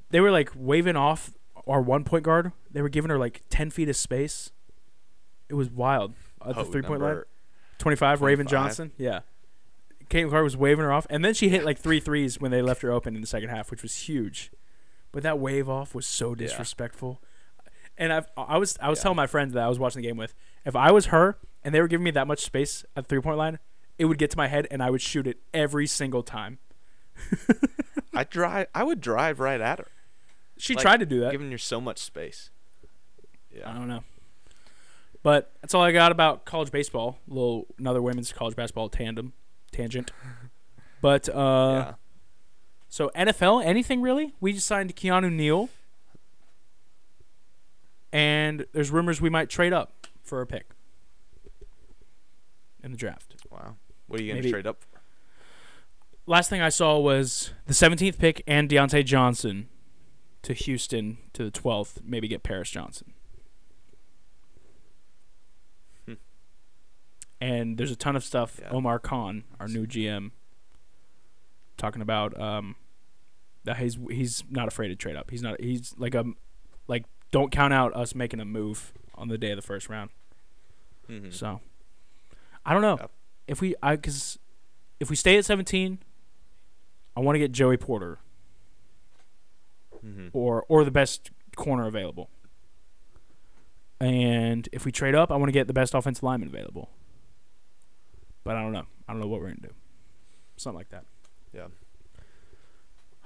[0.09, 1.31] They were like waving off
[1.67, 2.53] our one point guard.
[2.71, 4.51] They were giving her like 10 feet of space.
[5.49, 6.13] It was wild
[6.45, 7.23] at the Oh, three point line.
[7.77, 8.91] 25, Raven Johnson.
[8.97, 9.21] Yeah.
[10.11, 12.61] Caitlin Clark was waving her off, and then she hit like three threes when they
[12.61, 14.51] left her open in the second half, which was huge.
[15.11, 17.21] But that wave off was so disrespectful.
[17.97, 20.17] And I've, I was I was telling my friends that I was watching the game
[20.17, 20.33] with,
[20.65, 23.21] if I was her and they were giving me that much space at the three
[23.21, 23.59] point line,
[23.97, 26.59] it would get to my head and I would shoot it every single time.
[28.13, 28.67] I drive.
[28.73, 29.87] I would drive right at her,
[30.57, 31.31] She Like, tried to do that.
[31.31, 32.49] giving her so much space.
[33.53, 33.67] Yeah.
[33.69, 33.77] I Yeah.
[33.79, 34.03] don't know.
[35.23, 37.19] But that's all I got about college baseball.
[37.27, 39.33] little another women's college basketball tandem
[39.71, 40.11] tangent.
[41.01, 41.93] But uh yeah.
[42.89, 44.33] So NFL, anything really?
[44.41, 45.69] We just signed Keanu Neal.
[48.11, 50.65] and there's rumors we might trade up for a pick
[52.83, 53.35] in the draft.
[53.49, 53.75] Wow.
[54.07, 54.81] What are you gonna Maybe- trade up?
[54.81, 54.87] for?
[56.27, 59.67] Last thing I saw was the 17th pick and Diontae Johnson
[60.43, 61.97] to Houston to the 12th.
[62.03, 63.13] Maybe get Paris Johnson.
[67.41, 68.59] And there's a ton of stuff.
[68.61, 68.69] Yeah.
[68.69, 70.29] Omar Khan, our new GM,
[71.75, 72.75] talking about um,
[73.63, 75.31] that he's he's not afraid to trade up.
[75.31, 75.59] He's not.
[75.59, 76.23] He's like a
[76.87, 80.11] like don't count out us making a move on the day of the first round.
[81.09, 81.33] Mhm.
[81.33, 81.61] So,
[82.65, 83.11] I don't know Yep.
[83.47, 84.37] if we I because
[84.99, 85.97] if we stay at 17,
[87.17, 88.19] I want to get Joey Porter
[90.05, 90.29] Mhm.
[90.33, 92.29] or or the best corner available.
[93.99, 96.89] And if we trade up, I want to get the best offensive lineman available.
[98.43, 98.85] But I don't know.
[99.07, 99.73] I don't know what we're gonna do.
[100.57, 101.05] Something like that.
[101.53, 101.67] Yeah.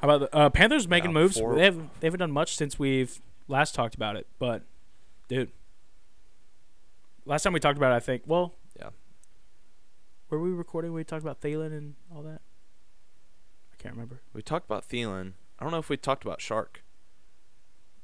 [0.01, 1.39] How about the uh, Panthers making moves?
[1.39, 4.27] four- They haven't they haven't done much since we've last talked about it.
[4.39, 4.63] But
[5.29, 5.51] dude,
[7.25, 8.23] last time we talked about it, I think.
[8.25, 8.89] Well, Yeah.
[10.29, 10.91] Were we recording?
[10.91, 12.41] when We talked about Thielen and all that.
[13.73, 14.21] I can't remember.
[14.33, 15.33] We talked about Thielen.
[15.59, 16.77] I don't know if we talked about Chark.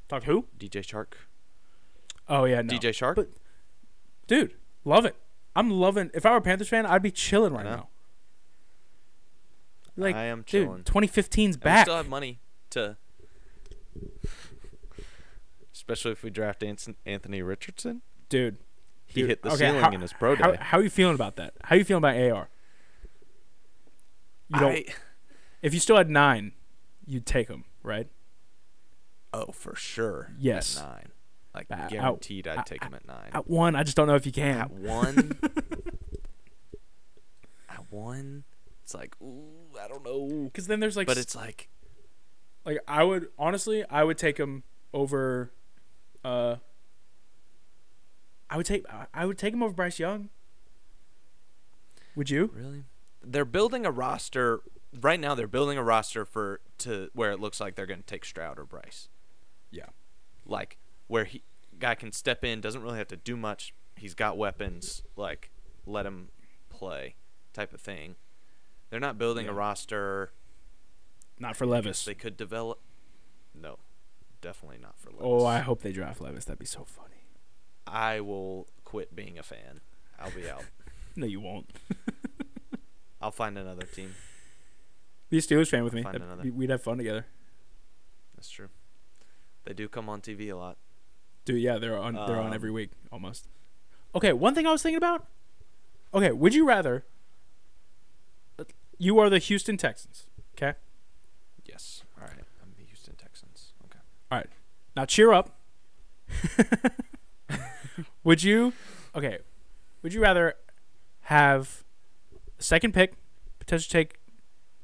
[0.07, 0.45] Talked who?
[0.57, 1.14] DJ Chark.
[2.30, 2.74] Oh yeah, no.
[2.74, 3.16] DJ Chark.
[3.16, 3.30] But-
[4.28, 4.53] dude,
[4.86, 5.16] love it.
[5.56, 6.12] I'm loving.
[6.14, 7.89] If I were a Panthers fan, I'd be chilling right now.
[9.97, 10.84] Like, I am dude, chilling.
[10.84, 11.86] 2015's And we back.
[11.86, 12.39] still have money
[12.72, 12.95] to.
[15.74, 18.02] Especially if we draft Anthony Richardson.
[18.30, 18.58] dude,
[19.08, 20.58] He dude, hit the okay, ceiling how- in his pro How, day.
[20.62, 21.54] how are you feeling about that?
[21.64, 22.49] How are you feeling about AR?
[24.49, 24.72] You don't.
[24.72, 24.86] I,
[25.62, 26.54] if you still had nine,
[27.06, 28.08] you'd take him, right?
[29.34, 30.32] oh, for sure.
[30.38, 30.78] Yes.
[30.78, 31.12] At nine.
[31.54, 33.30] Like Uh, guaranteed, uh, I'd take him at nine.
[33.34, 34.58] At one, I just don't know if you can.
[34.58, 35.38] At one.
[37.70, 38.43] at one.
[38.84, 40.45] It's like, ooh, I don't know.
[40.45, 41.70] Because then there's like, But it's like,
[42.66, 45.52] like I would honestly, I would take him over.
[46.24, 46.58] Uh,
[48.49, 50.30] I would take I- I would take him over Bryce Young.
[52.16, 52.52] Would you?
[52.54, 52.84] really?
[53.24, 54.62] They're building a roster
[54.99, 55.36] right now.
[55.36, 58.60] They're building a roster for to where it looks like they're going to take Stroud
[58.60, 59.08] or Bryce.
[59.70, 59.86] Yeah.
[60.45, 60.78] like
[61.12, 61.43] where he
[61.78, 63.74] guy can step in, doesn't really have to do much.
[63.97, 65.51] He's got weapons, like
[65.86, 66.30] let him
[66.70, 67.16] play,
[67.51, 68.16] type of thing.
[68.89, 70.32] They're not building a roster.
[71.38, 72.05] Not for Levis.
[72.05, 72.80] They could develop.
[73.53, 73.80] No,
[74.39, 75.26] definitely not for Levis.
[75.26, 76.45] Oh, I hope they draft Levis.
[76.45, 77.26] That'd be so funny.
[77.86, 79.82] I will quit being a fan.
[80.18, 80.64] I'll be out.
[81.14, 81.70] No, you won't.
[83.22, 84.16] I'll find another team.
[85.30, 86.03] Be a Steelers fan with me.
[86.03, 86.49] That'd another.
[86.49, 87.26] We'd have fun together.
[88.34, 88.70] That's true.
[89.66, 90.78] They do come on TV a lot.
[91.56, 92.14] Yeah, they're on.
[92.14, 93.47] They're on Um, every week almost.
[94.16, 95.26] Okay, one thing I was thinking about.
[96.14, 97.06] Okay, would you rather?
[98.97, 100.28] You are the Houston Texans.
[100.56, 100.78] Okay.
[101.66, 102.04] Yes.
[102.20, 102.43] All right.
[102.62, 103.74] I'm the Houston Texans.
[103.86, 103.97] Okay.
[104.32, 104.47] All right.
[104.95, 105.58] Now cheer up.
[108.24, 108.74] would you?
[109.16, 109.39] Okay.
[110.04, 110.56] Would you rather
[111.22, 111.84] have
[112.60, 113.14] second pick,
[113.60, 114.20] potentially take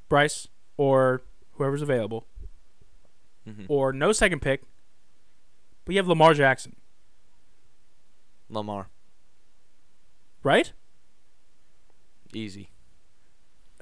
[0.09, 0.47] Bryce
[0.77, 1.21] or
[1.53, 2.25] whoever's available,
[3.47, 3.65] Mhm.
[3.67, 4.63] or no second pick,
[5.87, 6.75] but you have Lamar Jackson,
[8.49, 8.89] Lamar.
[10.43, 10.73] right?
[12.33, 12.71] Easy.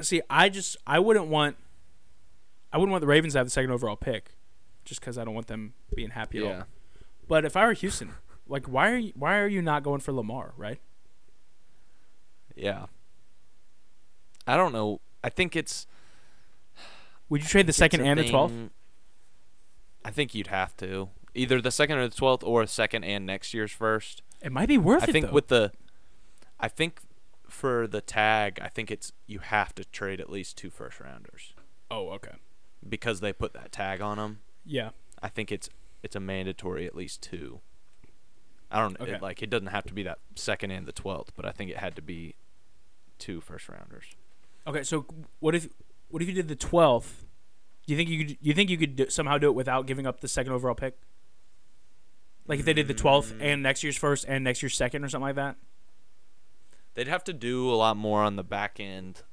[0.01, 1.57] See, I just I wouldn't want
[2.71, 4.35] I wouldn't want the Ravens to have the second overall pick,
[4.83, 6.49] just because I don't want them being happy at all.
[6.51, 6.63] Yeah.
[7.27, 8.11] But if I were Houston,
[8.47, 10.79] like why are you why are you not going for Lamar, right?
[12.55, 12.85] Yeah.
[14.45, 15.01] I don't know.
[15.23, 15.87] I think it's
[17.29, 18.53] Would you trade the second and the twelfth?
[20.03, 23.53] I think you'd have to either the second or the twelfth, or second and next
[23.53, 24.21] year's first.
[24.41, 25.31] It might be worth I it I think though.
[25.33, 25.71] with the,
[26.59, 26.99] I think
[27.49, 31.53] for the tag, I think it's you have to trade at least two first rounders
[31.89, 32.33] oh, okay.
[32.87, 34.39] because they put that tag on them.
[34.65, 34.89] Yeah.
[35.21, 35.69] I think it's
[36.03, 37.61] it's a mandatory at least two.
[38.71, 39.13] I don't Okay.
[39.13, 41.71] it, like it doesn't have to be that second and the twelfth, but I think
[41.71, 42.35] it had to be
[43.17, 44.05] two first rounders.
[44.67, 45.05] Okay, so
[45.39, 45.69] what if
[46.09, 47.25] what if you did the twelfth?
[47.85, 50.05] Do you think you could you think you could do, somehow do it without giving
[50.05, 50.97] up the second overall pick?
[52.47, 55.09] Like if they did the twelfth and next year's first and next year's second or
[55.09, 55.55] something like that?
[56.93, 59.23] They'd have to do a lot more on the back end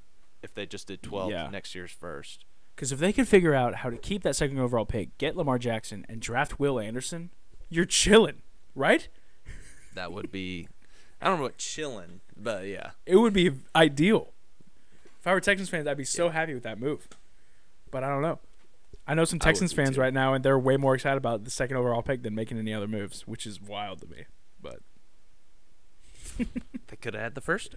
[0.43, 1.49] if they just did twelfth Yeah.
[1.51, 2.45] next year's first.
[2.75, 5.59] Because if they could figure out how to keep that second overall pick, get Lamar
[5.59, 7.31] Jackson, and draft Will Anderson,
[7.69, 8.43] you're chilling,
[8.75, 9.09] right?
[9.95, 10.69] That would be
[11.21, 12.93] I don't know what chilling, but yeah.
[13.05, 14.31] It would be ideal.
[15.21, 17.07] If I were Texans fans, I'd be so happy with that move.
[17.91, 18.39] But I don't know.
[19.07, 20.01] I know some Texans fans too.
[20.01, 22.73] right now, and they're way more excited about the second overall pick than making any
[22.73, 24.25] other moves, which is wild to me.
[24.61, 24.79] But
[26.39, 27.75] They could have had the first.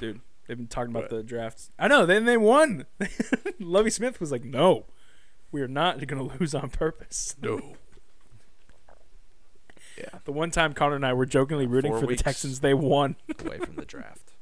[0.00, 1.70] dude, they've been talking about the drafts.
[1.78, 2.06] I know.
[2.06, 2.86] Then they won.
[3.60, 4.86] Lovie Smith was like, "No,
[5.52, 7.76] we are not going to lose on purpose." No.
[9.96, 10.20] Yeah.
[10.24, 13.16] The one time Connor and I were jokingly rooting Four for the Texans, they won.
[13.44, 14.32] Away from the draft.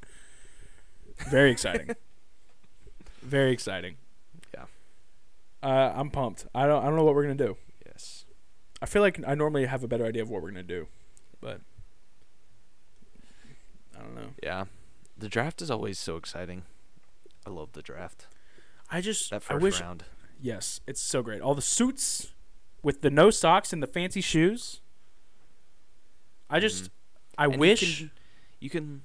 [1.31, 1.95] Very exciting.
[3.23, 3.95] Very exciting.
[5.63, 6.45] Uh, I'm pumped.
[6.53, 6.81] I don't.
[6.83, 7.57] I don't know what we're gonna do.
[7.85, 8.25] Yes.
[8.81, 10.87] I feel like I normally have a better idea of what we're gonna do,
[11.41, 11.61] but
[13.97, 14.29] I don't know.
[14.43, 14.65] Yeah.
[15.17, 16.63] The draft is always so exciting.
[17.45, 18.27] I love the draft.
[18.91, 20.03] I just That I first wish round.
[20.39, 21.41] yes, it's so great.
[21.41, 22.33] All the suits
[22.83, 24.81] with the no socks and the fancy shoes.
[26.49, 26.89] I just Mhm.
[27.39, 27.97] I And you wish.
[27.99, 28.11] can-
[28.59, 29.03] you can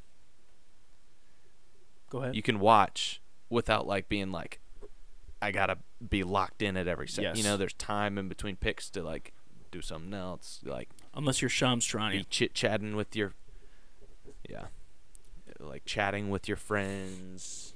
[2.11, 2.37] Go ahead.
[2.37, 4.61] you can watch without like being like
[5.41, 5.79] I gotta
[6.09, 7.37] be locked in at every second.
[7.39, 9.33] You know, there's time in between picks to like
[9.71, 13.33] do something else, like Unless you're Shams trying to be chit chatting with your
[14.49, 14.67] yeah,
[15.61, 17.75] like chatting with your friends,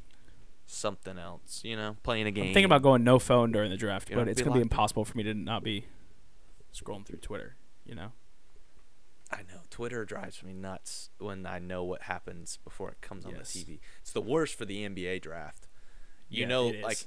[0.66, 1.62] something else.
[1.64, 2.44] You know, playing a game.
[2.44, 4.64] I'm thinking about going no phone during the draft, You but it's gonna be in.
[4.64, 5.84] impossible for me to not be
[6.74, 7.56] scrolling through Twitter.
[7.84, 8.12] You know.
[9.30, 13.32] I know Twitter drives me nuts when I know what happens before it comes on
[13.34, 13.52] Yes.
[13.52, 13.80] the TV.
[14.00, 15.66] It's the worst for the NBA draft.
[16.28, 17.06] You Yeah, know, like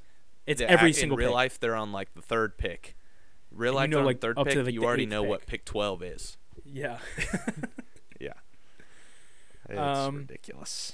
[0.49, 1.35] It's the- every in single real pick.
[1.35, 2.95] life they're on like the third pick.
[3.51, 4.55] Real And you life know, like, third pick.
[4.55, 5.47] like, you already know what pick.
[5.47, 6.37] pick twelve is.
[6.65, 6.99] Yeah.
[8.19, 8.33] Yeah,
[9.69, 10.93] it's Um, ridiculous.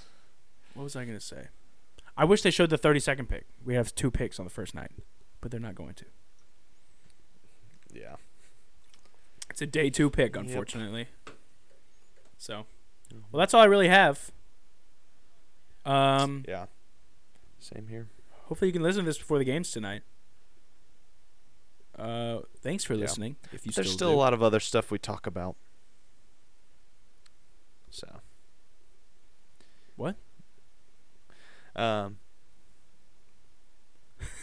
[0.76, 1.48] what was I gonna say?
[2.16, 3.46] I wish they showed the 32nd pick.
[3.66, 4.92] We have two picks on the first night,
[5.42, 6.06] but they're not going to.
[7.94, 8.16] Yeah,
[9.50, 10.46] It's a day two pick, Yep.
[10.46, 11.08] unfortunately.
[12.38, 12.68] So,
[13.32, 14.32] well, that's all I really have.
[15.86, 16.66] Um, yeah.
[17.60, 18.08] Same here.
[18.46, 20.02] Hopefully you can listen to this before the games tonight.
[21.98, 23.00] Uh, thanks for Yeah.
[23.02, 23.36] listening.
[23.54, 24.16] If you There's still, still do.
[24.16, 25.56] a lot of other stuff we talk about.
[27.90, 28.20] So.
[29.96, 30.16] What?
[31.76, 32.18] Um.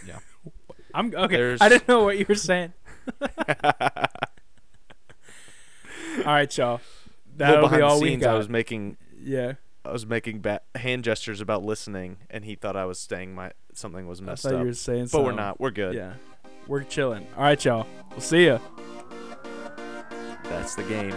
[0.07, 0.19] Yeah.
[0.95, 1.37] I'm okay.
[1.37, 2.73] There's- I didn't know what you were saying.
[3.21, 3.29] all
[6.25, 6.81] right, y'all.
[7.37, 9.55] That'll be all we scenes, I was making yeah,
[9.85, 13.53] I was making ba- hand gestures about listening, and he thought I was saying my
[13.75, 14.63] something was messed I thought up.
[14.63, 15.27] You were saying, but something.
[15.27, 15.61] we're not.
[15.61, 15.95] We're good.
[15.95, 16.15] Yeah,
[16.69, 17.27] we're chilling.
[17.37, 17.87] All right, y'all.
[18.13, 18.59] We'll see ya.
[20.45, 21.15] That's the game.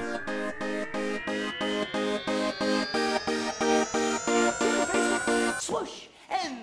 [5.59, 6.57] Swoosh and.